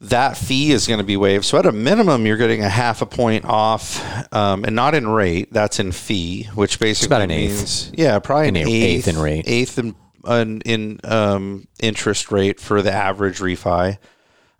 [0.02, 1.44] that fee is going to be waived.
[1.44, 4.02] So at a minimum, you're getting a half a point off,
[4.34, 5.52] um, and not in rate.
[5.52, 7.56] That's in fee, which basically an eighth.
[7.56, 9.44] means yeah, probably an, An eighth, eighth in rate.
[9.46, 9.94] eighth in
[10.26, 13.98] in, in um, interest rate for the average refi.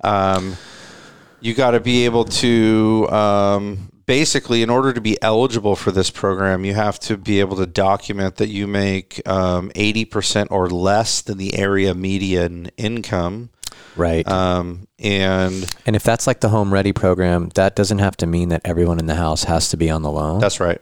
[0.03, 0.57] Um,
[1.41, 6.11] you got to be able to um, basically in order to be eligible for this
[6.11, 11.23] program you have to be able to document that you make um, 80% or less
[11.23, 13.51] than the area median income
[13.97, 14.27] Right.
[14.29, 18.49] Um, and and if that's like the home ready program, that doesn't have to mean
[18.51, 20.41] that everyone in the house has to be on the loan.
[20.41, 20.81] that's right.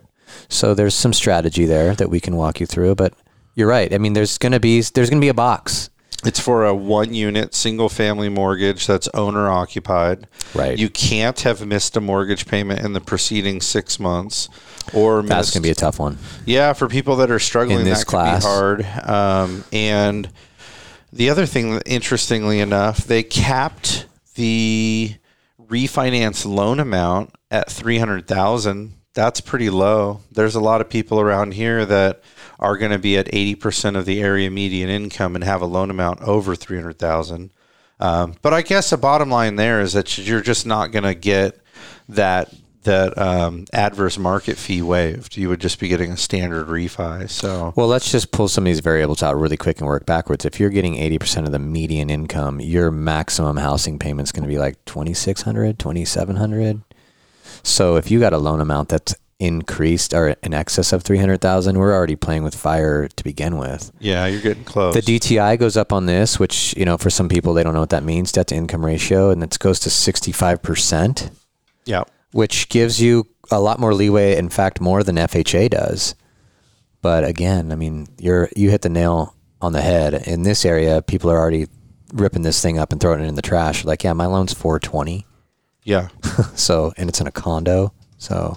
[0.48, 3.14] So there's some strategy there that we can walk you through, but
[3.56, 3.92] you're right.
[3.92, 5.90] I mean, there's going to be there's going to be a box.
[6.24, 10.26] It's for a one unit single family mortgage that's owner occupied.
[10.54, 10.78] Right.
[10.78, 14.50] You can't have missed a mortgage payment in the preceding six months
[14.92, 16.18] or That's missed going to be a tough one.
[16.44, 18.44] Yeah, for people that are struggling, In this that class.
[18.44, 18.84] hard.
[19.02, 20.28] Um, and
[21.12, 25.14] the other thing, interestingly enough, they capped the
[25.60, 28.94] refinance loan amount at three hundred thousand.
[29.12, 30.20] That's pretty low.
[30.30, 32.22] There's a lot of people around here that
[32.58, 35.66] are going to be at eighty percent of the area median income and have a
[35.66, 37.50] loan amount over three hundred thousand.
[37.98, 41.14] Um, but I guess the bottom line there is that you're just not going to
[41.14, 41.60] get
[42.08, 42.54] that
[42.84, 45.36] that um, adverse market fee waived.
[45.36, 47.28] You would just be getting a standard refi.
[47.28, 50.44] So Well, let's just pull some of these variables out really quick and work backwards.
[50.44, 54.48] If you're getting 80% of the median income, your maximum housing payment is going to
[54.48, 56.82] be like 2600 2700
[57.62, 61.94] So if you got a loan amount that's increased or in excess of 300,000, we're
[61.94, 63.90] already playing with fire to begin with.
[63.98, 64.94] yeah, you're getting close.
[64.94, 67.80] The DTI goes up on this, which, you know, for some people, they don't know
[67.80, 71.30] what that means, debt to income ratio, and it goes to 65%,
[71.86, 72.04] yeah.
[72.32, 76.14] Which gives you a lot more leeway, in fact, more than FHA does.
[77.02, 80.14] But again, I mean, you're you hit the nail on the head.
[80.26, 81.66] In this area, people are already
[82.12, 83.84] ripping this thing up and throwing it in the trash.
[83.84, 85.26] Like, yeah, my loan's 420.
[85.84, 86.08] Yeah.
[86.54, 87.92] So, and it's in a condo.
[88.18, 88.56] So,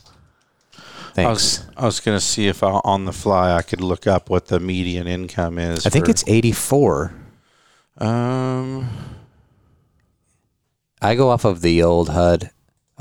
[0.76, 0.80] I
[1.14, 1.30] thanks.
[1.30, 4.30] was, I was going to see if I, on the fly I could look up
[4.30, 5.86] what the median income is.
[5.86, 7.14] I think for- it's 84.
[7.98, 8.90] Um,
[11.02, 12.52] I go off of the old HUD,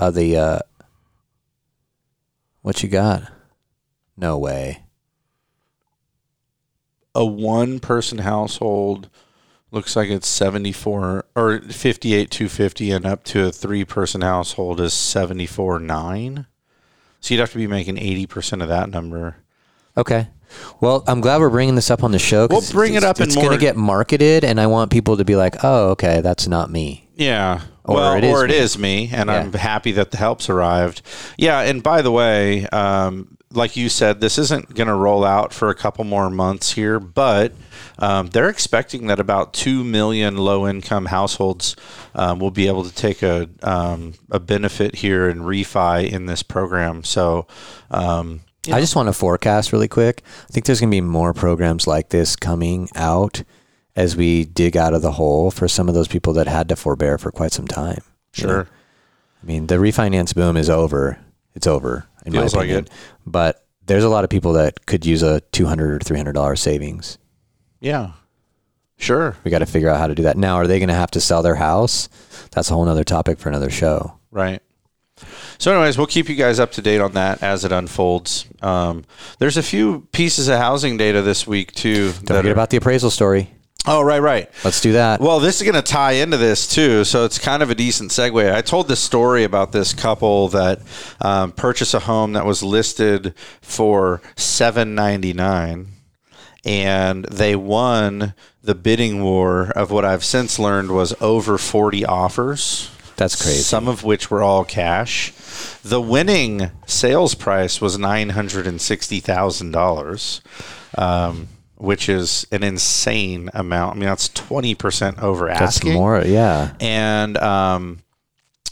[0.03, 0.59] uh, the uh,
[2.63, 3.31] what you got?
[4.17, 4.83] No way.
[7.15, 9.09] a one person household
[9.71, 14.93] looks like it's 74 or 58 250 and up to a three person household is
[14.95, 16.47] 74 9
[17.21, 19.37] so you'd have to be making 80% of that number
[19.97, 20.29] Okay.
[20.81, 22.47] Well, I'm glad we're bringing this up on the show.
[22.51, 25.25] We'll bring it up in It's going to get marketed, and I want people to
[25.25, 28.57] be like, "Oh, okay, that's not me." yeah Or well it is or it me.
[28.57, 29.37] is me and Yeah.
[29.41, 31.03] i'm happy that the help's arrived
[31.37, 35.53] yeah and by the way um, like you said this isn't going to roll out
[35.53, 37.53] for a couple more months here but
[37.99, 41.77] um, they're expecting that about 2 million low income households
[42.15, 46.43] um, will be able to take a, um, a benefit here and refi in this
[46.43, 47.47] program so
[47.91, 48.41] um,
[48.73, 50.23] I just want to forecast really quick.
[50.49, 53.43] I think there's going to be more programs like this coming out
[53.97, 56.77] as we dig out of the hole for some of those people that had to
[56.77, 58.03] forbear for quite some time.
[58.37, 58.53] you know?
[58.53, 58.69] Sure.
[59.43, 61.19] I mean, the refinance boom is over.
[61.55, 62.07] It's over.
[62.25, 62.85] In Feels my like opinion.
[62.87, 62.91] it.
[63.27, 67.19] But there's a lot of people that could use a 200 or 300 dollar savings.
[67.81, 68.13] yeah
[68.99, 70.37] sure We got to figure out how to do that.
[70.37, 72.09] Now, are they going to have to sell their house?
[72.53, 74.17] That's a whole nother topic for another show.
[74.31, 74.63] Right.
[75.59, 78.47] So, anyways, we'll keep you guys up to date on that as it unfolds.
[78.63, 79.05] Um,
[79.41, 82.13] there's a few pieces of housing data this week too.
[82.25, 83.51] Don't forget about the appraisal story.
[83.85, 84.49] Oh, right, right.
[84.65, 85.21] Let's do that.
[85.21, 88.13] Well, this is going to tie into this too, so it's kind of a decent
[88.13, 88.55] segue.
[88.55, 90.81] I told this story about this couple that
[91.21, 95.89] um, purchased a home that was listed for seven ninety nine,
[96.65, 102.89] and they won the bidding war of what I've since learned was over forty offers.
[103.17, 103.63] That's crazy.
[103.63, 105.33] Some of which were all cash.
[105.83, 110.41] The winning sales price was nine hundred and sixty thousand dollars,
[110.97, 111.49] um,
[111.83, 113.97] which is an insane amount.
[113.97, 115.91] I mean, that's twenty percent over asking.
[115.91, 116.23] That's more.
[116.25, 116.75] Yeah.
[116.81, 117.99] And um,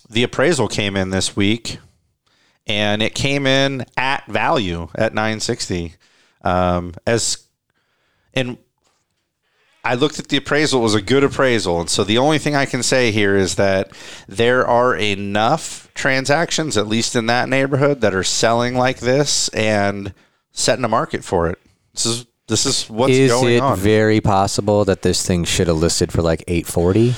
[0.09, 1.79] the appraisal came in this week,
[2.69, 5.95] and it came in at value at nine sixty.
[6.43, 7.49] Um, as
[8.33, 8.59] and
[9.83, 12.55] I looked at the appraisal; it was a good appraisal, and so the only thing
[12.55, 13.91] I can say here is that
[14.29, 20.15] there are enough transactions, at least in that neighborhood, that are selling like this and
[20.53, 21.59] setting a market for it.
[21.93, 23.78] This is this is what's is going it on.
[23.78, 27.14] very possible that this thing should have listed for like 840?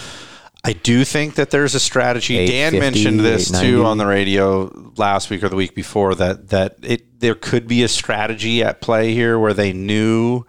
[0.64, 2.46] I do think that there's a strategy.
[2.46, 6.76] Dan mentioned this too on the radio last week or the week before that that
[6.82, 10.44] it there could be a strategy at play here where they knew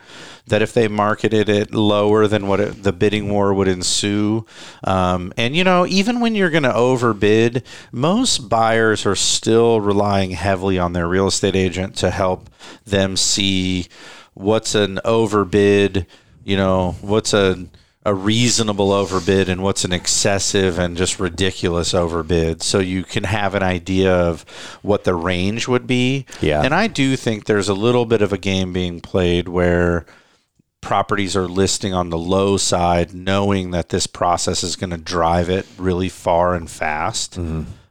[0.47, 4.45] that if they marketed it lower than what it, the bidding war would ensue,
[4.83, 10.31] um, and you know even when you're going to overbid, most buyers are still relying
[10.31, 12.51] heavily on their real estate agent to help
[12.85, 13.87] them see
[14.33, 16.05] what's an overbid,
[16.43, 17.67] you know what's a
[18.05, 23.55] a reasonable overbid and what's an excessive and just ridiculous overbid so you can have
[23.55, 24.41] an idea of
[24.81, 26.63] what the range would be Yeah.
[26.63, 30.05] and i do think there's a little bit of a game being played where
[30.81, 35.49] properties are listing on the low side, knowing that this process is going to drive
[35.49, 37.39] it really far and fast.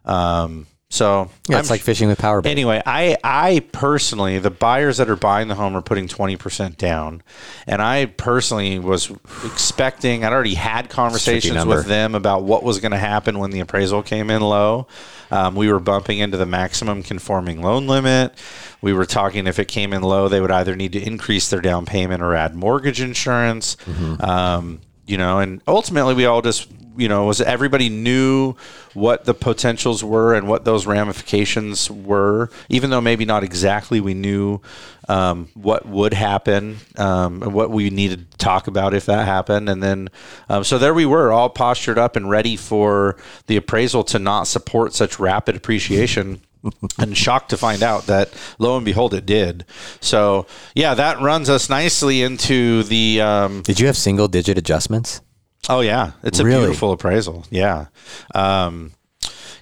[0.04, 2.42] Um, so Yeah, it's like fishing with power.
[2.44, 6.76] Anyway, I I personally, the buyers that are buying the home are putting twenty percent
[6.76, 7.22] down,
[7.66, 9.10] and I personally was
[9.42, 10.22] expecting.
[10.22, 14.02] I'd already had conversations with them about what was going to happen when the appraisal
[14.02, 14.86] came in low.
[15.30, 18.34] Um, we were bumping into the maximum conforming loan limit.
[18.82, 21.62] We were talking if it came in low, they would either need to increase their
[21.62, 23.78] down payment or add mortgage insurance.
[24.20, 26.68] Um, you know, and ultimately we all just
[26.98, 28.54] you know was everybody knew
[28.94, 34.14] what the potentials were and what those ramifications were even though maybe not exactly we
[34.14, 34.60] knew
[35.08, 39.68] um, what would happen um, and what we needed to talk about if that happened
[39.68, 40.08] and then
[40.48, 43.16] um, so there we were all postured up and ready for
[43.46, 46.40] the appraisal to not support such rapid appreciation
[46.98, 49.64] and shocked to find out that lo and behold it did
[50.00, 55.20] so yeah that runs us nicely into the um, Did you have single digit adjustments?
[55.68, 56.62] Oh yeah, it's a Really?
[56.64, 57.44] beautiful appraisal.
[57.50, 57.86] Yeah,
[58.34, 58.92] um,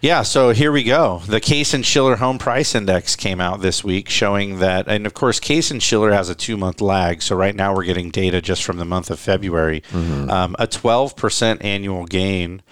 [0.01, 0.23] yeah.
[0.23, 1.21] So here we go.
[1.27, 5.13] The Case and Shiller Home Price Index came out this week, showing that, and of
[5.13, 7.21] course, Case and Shiller has a two-month lag.
[7.21, 9.83] So right now we're getting data just from the month of February.
[9.91, 10.31] Mm-hmm.
[10.31, 12.63] Um, a twelve percent annual gain.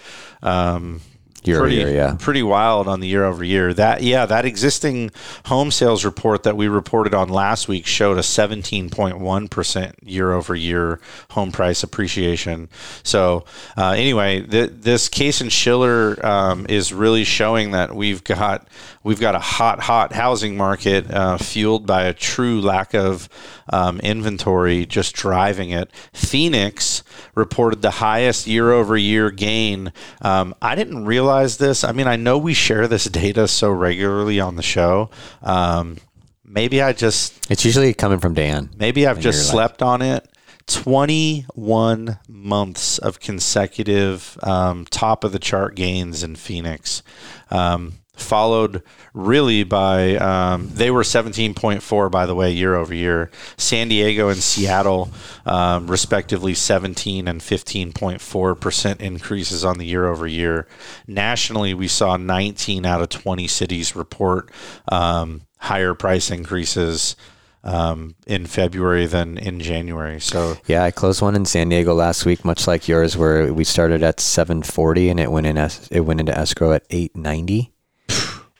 [0.42, 1.02] Um,
[1.48, 2.16] Year pretty, year, yeah.
[2.18, 3.72] pretty wild on the year over year.
[3.74, 5.10] That yeah, that existing
[5.46, 10.54] home sales report that we reported on last week showed a 17.1 percent year over
[10.54, 12.68] year home price appreciation.
[13.02, 13.44] So
[13.76, 18.68] uh, anyway, th- this case in Shiller um, is really showing that we've got
[19.08, 23.26] we've got a hot hot housing market uh, fueled by a true lack of
[23.70, 25.90] um, inventory just driving it.
[26.12, 27.02] Phoenix
[27.34, 29.94] reported the highest year over year gain.
[30.20, 31.84] Um, I didn't realize this.
[31.84, 35.08] I mean, I know we share this data so regularly on the show.
[35.42, 35.96] Um,
[36.44, 38.68] maybe I just It's usually coming from Dan.
[38.76, 40.28] maybe I've just slept on it.
[40.66, 47.02] 21 months of consecutive um, top of the chart gains in Phoenix.
[47.50, 48.82] Um, followed
[49.14, 53.30] really by um, they were 17.4 by the way year over year.
[53.56, 55.10] San diego and seattle
[55.46, 60.66] um, respectively 17 and 15.4 percent increases on the year over year.
[61.06, 64.50] Nationally we saw 19 out of 20 cities report
[64.90, 67.16] um, higher price increases
[67.64, 70.20] um, in february than in january.
[70.20, 73.64] So Yeah, I closed one in San Diego last week, much like yours, where we
[73.64, 77.72] started at 740 and it went in es- it went into escrow at 890,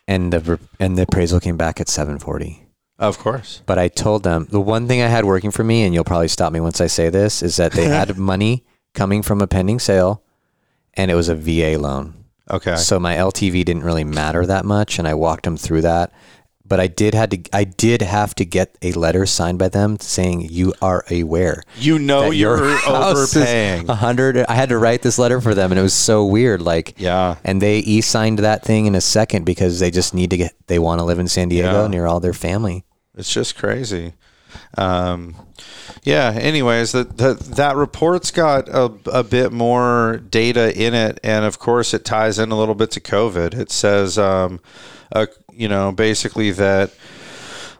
[0.09, 2.67] and the and the appraisal came back at 740.
[2.99, 5.95] of course But I told them the one thing I had working for me, and
[5.95, 9.41] you'll probably stop me once I say this, is that they had money coming from
[9.41, 10.23] a pending sale,
[10.95, 12.15] and it was a VA loan.
[12.51, 16.11] okay So my LTV didn't really matter that much, and I walked them through that.
[16.69, 19.99] But I did had to I did have to get a letter signed by them
[20.01, 21.63] saying you are aware.
[21.79, 24.37] you know you're overpaying A hundred.
[24.49, 26.61] I had to write this letter for them, and it was so weird.
[26.63, 27.37] Like, Yeah.
[27.45, 30.53] and they e-signed that thing in a second because they just need to get.
[30.67, 31.89] They want to live in San Diego Yeah.
[31.89, 32.85] near all their family.
[33.17, 34.13] It's just crazy.
[34.77, 35.35] Um,
[36.05, 36.33] yeah.
[36.35, 41.59] Anyways, that that that report's got a, a bit more data in it, and of
[41.59, 43.55] course, it ties in a little bit to COVID.
[43.55, 44.61] It says, um,
[45.13, 45.27] uh,
[45.59, 46.93] you know, basically that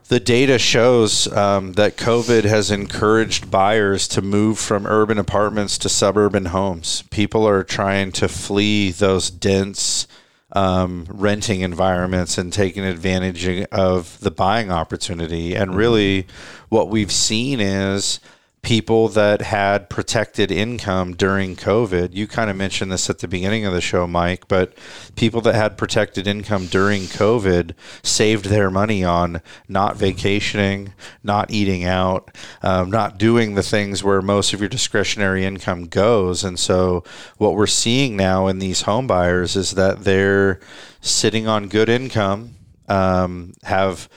[0.09, 5.89] the data shows um, that COVID has encouraged buyers to move from urban apartments to
[5.89, 7.03] suburban homes.
[7.11, 10.09] People are trying to flee those dense
[10.53, 15.55] um, renting environments and taking advantage of the buying opportunity.
[15.55, 16.27] And really,
[16.71, 18.19] what we've seen is
[18.63, 22.15] people that had protected income during COVID.
[22.15, 24.75] You kind of mentioned this at the beginning of the show, Mike, but
[25.17, 30.93] people that had protected income during COVID saved their money on not vacationing,
[31.23, 36.43] not eating out, um, not doing the things where most of your discretionary income goes.
[36.43, 37.05] And so,
[37.37, 40.61] what we're seeing now in these home buyers is that they're
[41.01, 42.57] sitting on good income,
[42.89, 44.09] um, have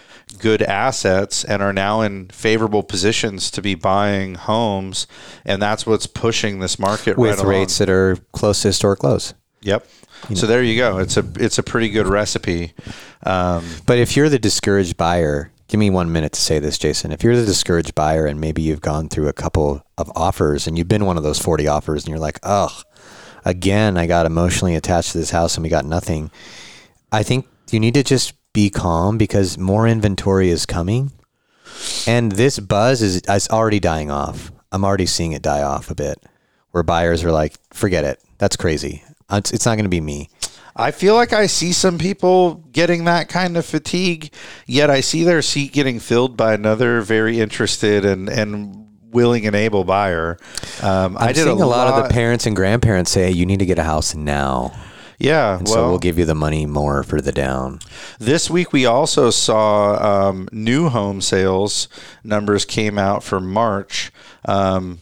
[0.41, 5.07] good assets and are now in favorable positions to be buying homes
[5.45, 7.49] and that's what's pushing this market with right along.
[7.51, 9.33] rates that are close to historic lows.
[9.61, 9.85] Yep.
[10.35, 10.97] So there you go.
[10.99, 12.73] It's a it's a pretty good recipe.
[13.25, 17.11] Um, But if you're the discouraged buyer, give me one minute to say this, Jason.
[17.11, 20.77] If you're the discouraged buyer and maybe you've gone through a couple of offers and
[20.77, 22.71] you've been one of those 40 offers and you're like, ugh,
[23.45, 26.29] again, I got emotionally attached to this house and we got nothing.
[27.11, 31.11] I think you need to just be calm because more inventory is coming.
[32.07, 34.51] And this buzz is, is already dying off.
[34.71, 36.21] I'm already seeing it die off a bit
[36.71, 38.19] where buyers are like, forget it.
[38.37, 39.03] That's crazy.
[39.31, 40.29] It's, it's not going to be me.
[40.75, 44.33] I feel like I see some people getting that kind of fatigue,
[44.65, 49.55] yet I see their seat getting filled by another very interested and and willing and
[49.55, 50.37] able buyer.
[50.81, 53.45] Um, I'm I did seeing a a lot, of the parents and grandparents say, "You
[53.45, 54.73] need to get a house now."
[55.21, 57.79] Yeah, and well, so we'll give you the money more for the down.
[58.19, 61.87] This week we also saw um, new home sales
[62.23, 64.11] numbers came out for March.
[64.45, 64.99] Um,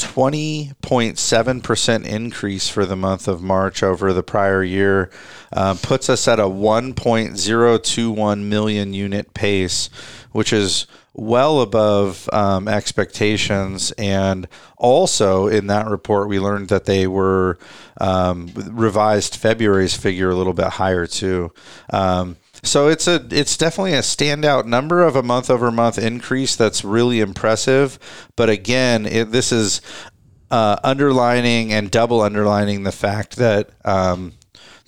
[0.00, 5.10] 20.7% increase for the month of March over the prior year
[5.52, 9.90] uh, puts us at a 1.021 million unit pace,
[10.32, 13.92] which is well above um, expectations.
[13.92, 17.58] And also in that report, we learned that they were
[18.00, 21.52] um, revised February's figure a little bit higher too.
[21.92, 26.56] Um, so it's a it's definitely a standout number of a month over month increase
[26.56, 27.98] that's really impressive.
[28.36, 29.80] But again, it, this is
[30.50, 34.34] uh, underlining and double underlining the fact that um,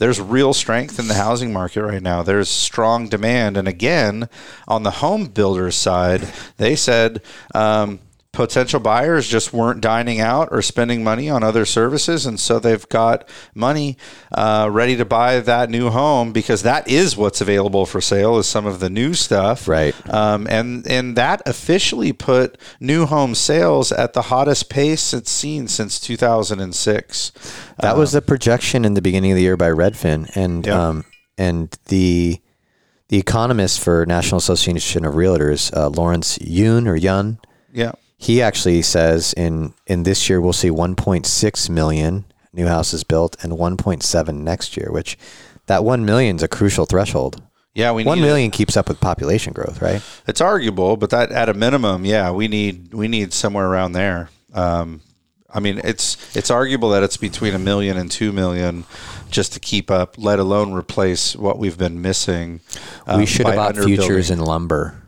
[0.03, 2.24] there's real strength in the housing market right now.
[2.24, 4.28] There's strong demand, and again,
[4.66, 6.22] on the home builders side,
[6.57, 7.22] they said.
[7.55, 8.00] Um,
[8.33, 12.89] potential buyers just weren't dining out or spending money on other services and so they've
[12.89, 13.97] got money
[14.33, 18.47] uh, ready to buy that new home because that is what's available for sale is
[18.47, 19.68] some of the new stuff.
[19.68, 19.95] Right.
[20.09, 25.68] Um, and and that officially put new home sales at the hottest pace it's seen
[25.68, 27.33] since 2006
[27.80, 30.89] That was the projection in the beginning of the year by Redfin, and Yeah.
[30.89, 31.05] um,
[31.37, 32.41] and the
[33.09, 37.39] the economist for National Association of Realtors, uh, Lawrence Yun or Yun,
[37.74, 37.93] yeah
[38.23, 43.53] he actually says in in this year we'll see 1.6 million new houses built and
[43.55, 45.18] 1.7 next year, which
[45.66, 47.43] that 1 million is a crucial threshold.
[47.75, 48.27] Yeah, we One need it.
[48.27, 50.03] million keeps up with population growth, right?
[50.29, 54.29] It's arguable, but that at a minimum, yeah, we need we need somewhere around there.
[54.55, 55.01] Um,
[55.53, 58.85] I mean, it's it's arguable that it's between a million and two million
[59.31, 62.61] just to keep up, let alone replace what we've been missing.
[63.07, 65.01] um, we should have bought futures in lumber.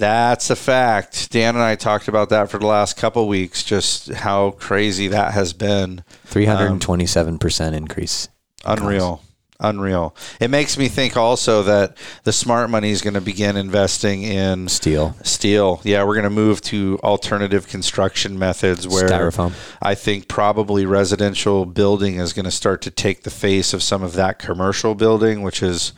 [0.00, 1.30] That's a fact.
[1.30, 5.34] Dan and I talked about that for the last couple weeks, just how crazy that
[5.34, 6.02] has been.
[6.26, 8.28] 327% um, increase.
[8.64, 9.22] Unreal.
[9.62, 10.16] Unreal.
[10.40, 14.68] It makes me think also that the smart money is going to begin investing in
[14.68, 15.14] steel.
[15.22, 15.82] Steel.
[15.84, 19.52] Yeah, we're going to move to alternative construction methods where Styrofoam.
[19.82, 24.02] I think probably residential building is going to start to take the face of some
[24.02, 25.92] of that commercial building, which is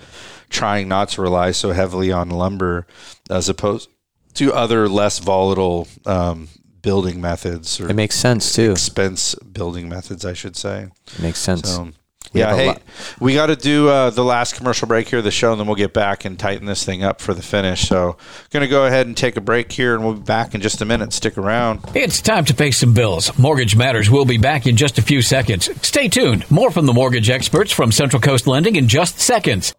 [0.50, 2.86] trying not to rely so heavily on lumber
[3.32, 3.88] as opposed
[4.34, 6.48] to other less volatile um,
[6.82, 7.80] building methods.
[7.80, 8.72] Or It makes sense too.
[8.72, 10.88] Expense building methods, I should say.
[11.14, 11.68] It makes sense.
[11.68, 11.90] So,
[12.32, 12.82] We yeah, hey, lot-
[13.20, 15.66] we got to do uh, the last commercial break here of the show, and then
[15.66, 17.86] we'll get back and tighten this thing up for the finish.
[17.88, 18.16] So,
[18.50, 20.80] going to go ahead and take a break here, and we'll be back in just
[20.80, 21.12] a minute.
[21.12, 21.80] Stick around.
[21.94, 23.36] It's time to pay some bills.
[23.38, 25.68] Mortgage Matters will be back in just a few seconds.
[25.86, 26.50] Stay tuned.
[26.50, 29.74] More from the mortgage experts from Central Coast Lending in just seconds.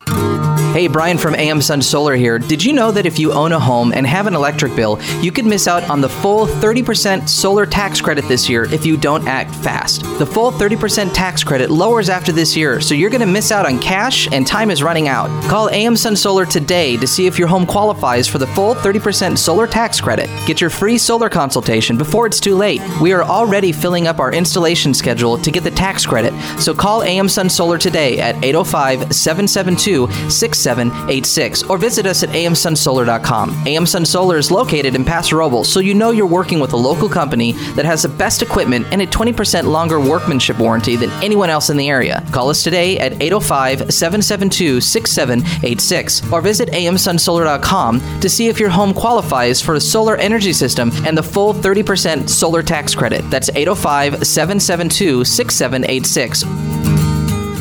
[0.73, 2.39] Hey, Brian from AM Sun Solar here.
[2.39, 5.31] Did you know that if you own a home and have an electric bill, you
[5.31, 9.27] could miss out on the full 30% solar tax credit this year if you don't
[9.27, 10.01] act fast?
[10.17, 13.65] The full 30% tax credit lowers after this year, so you're going to miss out
[13.65, 15.29] on cash and time is running out.
[15.49, 19.37] Call AM Sun Solar today to see if your home qualifies for the full 30%
[19.37, 20.29] solar tax credit.
[20.45, 22.81] Get your free solar consultation before it's too late.
[23.01, 27.03] We are already filling up our installation schedule to get the tax credit, so call
[27.03, 33.67] AM Sun Solar today at 805 772 6786 or visit us at amsunsolar.com.
[33.67, 36.77] AM Sun Solar is located in Paso Robles, so you know you're working with a
[36.77, 41.49] local company that has the best equipment and a 20% longer workmanship warranty than anyone
[41.49, 42.22] else in the area.
[42.31, 48.93] Call us today at 805 772 6786 or visit amsunsolar.com to see if your home
[48.93, 53.29] qualifies for a solar energy system and the full 30% solar tax credit.
[53.29, 56.72] That's 805 772 6786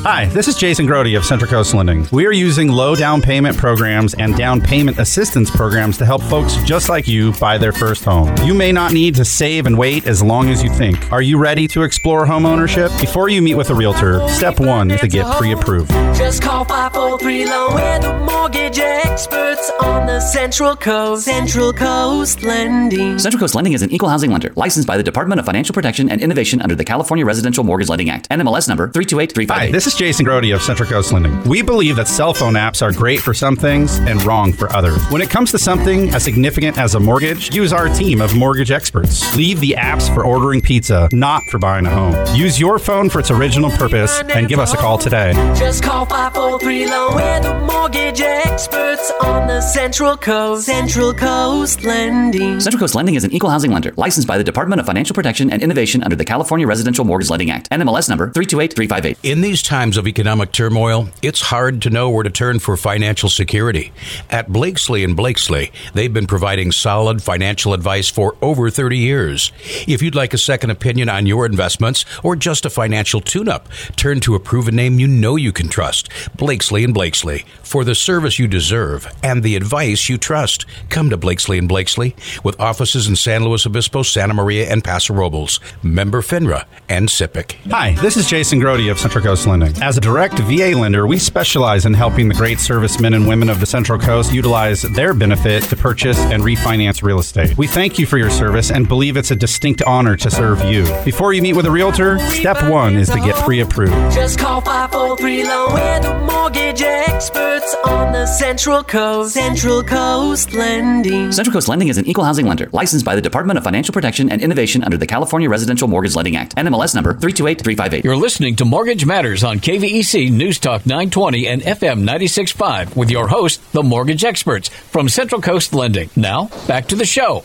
[0.04, 2.08] Hi, this is Jason Grody of Central Coast Lending.
[2.10, 6.56] We are using low down payment programs and down payment assistance programs to help folks
[6.64, 8.34] just like you buy their first home.
[8.38, 11.12] You may not need to save and wait as long as you think.
[11.12, 12.90] Are you ready to explore home ownership?
[12.98, 15.92] Before you meet with a realtor, step one is to get pre approved.
[16.16, 17.74] Just call 543 Loan.
[17.74, 21.26] We're the mortgage experts on the Central Coast.
[21.26, 23.20] Central Coast Lending.
[23.20, 26.10] Central Coast Lending is an equal housing lender licensed by the Department of Financial Protection
[26.10, 28.28] and Innovation under the California Residential Mortgage Lending Act.
[28.30, 29.48] NMLS number 328358.
[29.50, 31.42] Hi, this is Jason Grody of Central Coast Lending.
[31.44, 35.02] We believe that cell phone apps are great for some things and wrong for others.
[35.10, 38.70] When it comes to something as significant as a mortgage, use our team of mortgage
[38.70, 39.34] experts.
[39.36, 42.14] Leave the apps for ordering pizza, not for buying a home.
[42.36, 45.32] Use your phone for its original purpose and give us a call today.
[45.56, 47.14] Just call 543 Loan.
[47.16, 50.66] We're the mortgage experts on the Central Coast.
[50.66, 52.60] Central Coast Lending.
[52.60, 55.50] Central Coast Lending is an equal housing lender licensed by the Department of Financial Protection
[55.50, 57.68] and Innovation under the California Residential Mortgage Lending Act.
[57.70, 59.18] NMLS number 328358.
[59.22, 62.76] In these times, times of economic turmoil, it's hard to know where to turn for
[62.76, 63.90] financial security.
[64.30, 69.50] At Blakeslee and Blakeslee, they've been providing solid financial advice for over 30 years.
[69.88, 74.20] If you'd like a second opinion on your investments or just a financial tune-up, turn
[74.20, 76.08] to a proven name you know you can trust.
[76.36, 77.44] Blakeslee and Blakeslee.
[77.64, 82.14] For the service you deserve and the advice you trust, come to Blakeslee and Blakeslee
[82.44, 85.58] with offices in San Luis Obispo, Santa Maria, and Paso Robles.
[85.82, 87.56] Member FINRA and SIPC.
[87.72, 89.71] Hi, this is Jason Grody of Central Coast Lending.
[89.80, 93.60] As a direct VA lender, we specialize in helping the great servicemen and women of
[93.60, 97.56] the Central Coast utilize their benefit to purchase and refinance real estate.
[97.56, 100.84] We thank you for your service and believe it's a distinct honor to serve you.
[101.04, 103.92] Before you meet with a realtor, step one is to get pre approved.
[104.12, 105.74] Just call 543 Loan.
[105.74, 109.34] We're the mortgage experts on the Central Coast.
[109.34, 111.32] Central Coast Lending.
[111.32, 114.30] Central Coast Lending is an equal housing lender licensed by the Department of Financial Protection
[114.30, 116.54] and Innovation under the California Residential Mortgage Lending Act.
[116.56, 118.04] NMLS number 328358.
[118.04, 123.28] You're listening to Mortgage Matters on KVEC News Talk 920 and FM 965 with your
[123.28, 126.10] host, the mortgage experts from Central Coast Lending.
[126.16, 127.44] Now, back to the show.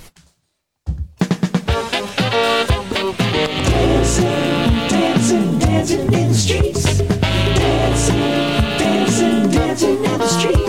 [4.89, 6.97] Dancing, dancing in the streets.
[6.97, 8.17] Dancing,
[8.79, 10.66] dancing, dancing in the streets.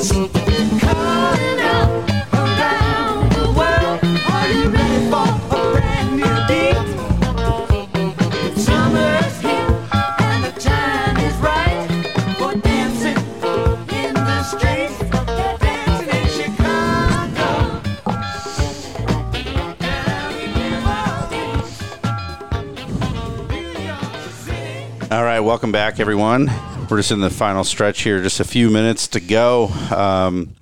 [25.19, 26.49] All right, welcome back, everyone.
[26.89, 29.67] We're just in the final stretch here, just a few minutes to go.
[29.67, 30.55] Um,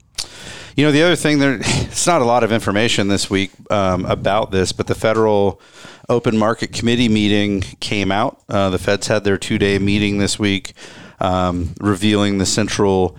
[0.74, 4.06] you know, the other thing there, it's not a lot of information this week um,
[4.06, 5.60] about this, but the federal
[6.08, 8.42] open market committee meeting came out.
[8.48, 10.72] Uh, the feds had their two day meeting this week,
[11.20, 13.14] um, revealing the central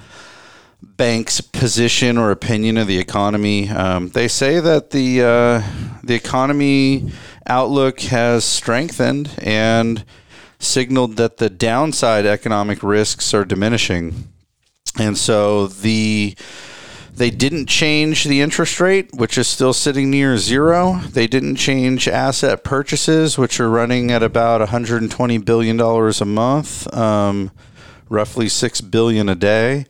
[0.81, 3.69] bank's position or opinion of the economy.
[3.69, 5.61] Um, they say that the uh,
[6.03, 7.11] the economy
[7.45, 10.03] outlook has strengthened and
[10.59, 14.27] signaled that the downside economic risks are diminishing.
[14.99, 16.35] And so the
[17.17, 20.99] they didn't change the interest rate, which is still sitting near zero.
[20.99, 26.91] They didn't change asset purchases, which are running at about 120 billion dollars a month,
[26.93, 27.49] um,
[28.07, 29.87] roughly six billion a day.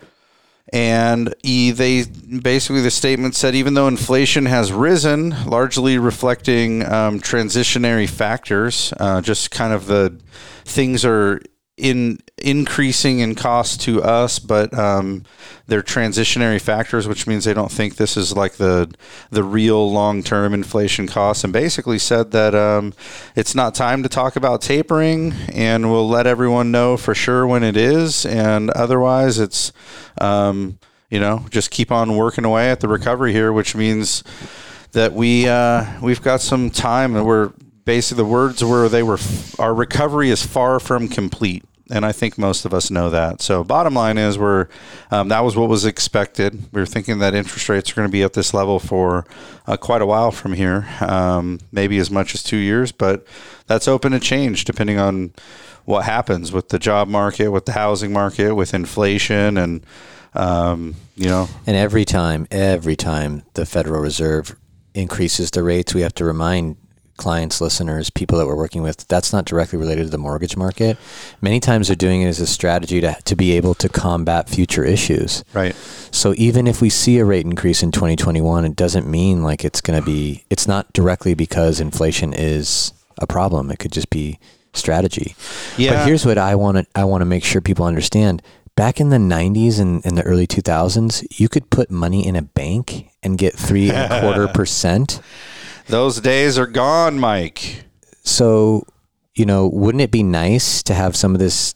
[0.74, 1.34] And
[1.72, 8.94] they basically the statement said even though inflation has risen, largely reflecting um, transitionary factors,
[9.00, 10.20] uh, just kind of the
[10.66, 11.42] things are
[11.78, 15.24] in increasing in cost to us, but um,
[15.68, 18.92] they're transitionary factors, which means they don't think this is like the
[19.30, 21.44] the real long term inflation costs.
[21.44, 22.94] And basically said that um,
[23.36, 27.64] it's not time to talk about tapering, and we'll let everyone know for sure when
[27.64, 29.72] it is, and otherwise it's
[30.20, 30.80] um,
[31.12, 34.24] you know just keep on working away at the recovery here, which means
[34.94, 37.52] that we uh, we've got some time and we're
[37.88, 39.18] basically the words were they were
[39.58, 43.42] our recovery is far from complete and I think most of us know that.
[43.42, 44.68] So, bottom line is, we're
[45.10, 46.54] um, that was what was expected.
[46.74, 49.26] We were thinking that interest rates are going to be at this level for
[49.66, 53.26] uh, quite a while from here, um, maybe as much as two years, but
[53.68, 55.32] that's open to change depending on
[55.86, 59.86] what happens with the job market, with the housing market, with inflation, and
[60.34, 64.58] um, you know, And every time, every time the Federal Reserve
[64.94, 66.76] increases the rates, we have to remind
[67.18, 70.98] clients, listeners, people that we're working with, that's not directly related to the mortgage market.
[71.42, 74.84] Many times they're doing it as a strategy to, to be able to combat future
[74.84, 75.44] issues.
[75.54, 75.76] Right.
[76.12, 79.82] So even if we see a rate increase in 2021, it doesn't mean like it's
[79.82, 83.72] going to be, it's not directly because inflation is a problem.
[83.72, 84.40] It could just be
[84.74, 85.36] strategy.
[85.78, 85.92] Yeah.
[85.92, 88.42] But here's what I want to, I want to make sure people understand.
[88.76, 92.44] Back in the 90s and in the early 2000s, you could put money in a
[92.44, 95.20] bank and get three and a quarter percent.
[95.88, 97.84] Those days are gone, Mike.
[98.24, 98.86] So,
[99.36, 101.74] you know, wouldn't it be nice to have some of this,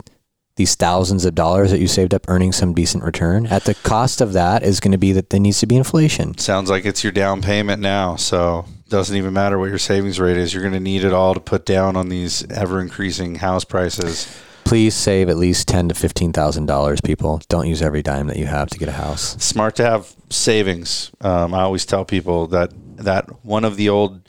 [0.55, 3.45] these thousands of dollars that you saved up earning some decent return?
[3.47, 6.37] At the cost of that is going to be that there needs to be inflation.
[6.37, 10.37] Sounds like it's your down payment now, so doesn't even matter what your savings rate
[10.37, 10.53] is.
[10.53, 14.27] You're going to need it all to put down on these ever increasing house prices.
[14.65, 17.01] Please save at least ten to fifteen thousand dollars.
[17.01, 19.35] People don't use every dime that you have to get a house.
[19.43, 21.11] Smart to have savings.
[21.21, 22.71] Um, I always tell people that
[23.01, 24.21] that one of the old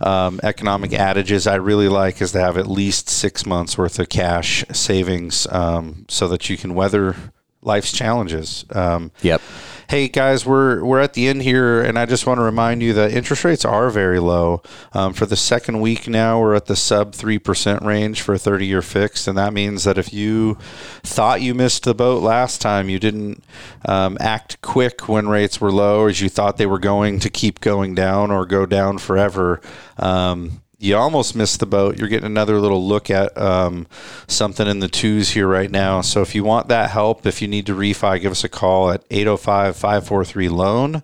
[0.00, 4.08] um, economic adages I really like is to have at least six months worth of
[4.08, 7.16] cash savings, um, so that you can weather
[7.64, 8.64] life's challenges.
[8.70, 9.40] Um, Yep.
[9.86, 12.94] Hey guys, we're we're at the end here, and I just want to remind you
[12.94, 14.62] that interest rates are very low.
[14.94, 18.38] Um, for the second week now, we're at the sub three percent range for a
[18.38, 20.56] thirty-year fixed, and that means that if you
[21.02, 23.44] thought you missed the boat last time, you didn't
[23.84, 27.60] um, act quick when rates were low, as you thought they were going to keep
[27.60, 29.60] going down or go down forever.
[29.98, 31.98] Um, you almost missed the boat.
[31.98, 33.86] You're getting another little look at um,
[34.26, 36.02] something in the twos here right now.
[36.02, 38.90] So if you want that help, if you need to refi, give us a call
[38.90, 41.02] at 805 543 loan.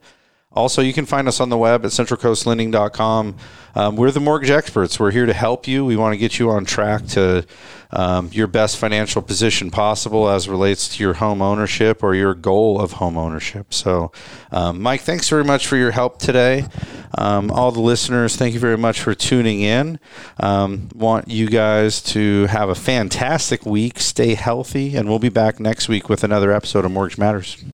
[0.53, 3.37] Also, you can find us on the web at centralcoastlending.com.
[3.75, 4.99] Um, we're the mortgage experts.
[4.99, 5.85] We're here to help you.
[5.85, 7.47] We want to get you on track to
[7.93, 12.81] um, your best financial position possible as relates to your home ownership or your goal
[12.81, 13.73] of home ownership.
[13.75, 14.13] So,
[14.53, 16.67] um, Mike, thanks very much for your help today.
[17.17, 19.99] Um, all the listeners, thank you very much for tuning in.
[20.39, 23.99] Um, want you guys to have a fantastic week.
[23.99, 27.63] Stay healthy, and we'll be back next week with another episode of Mortgage Matters.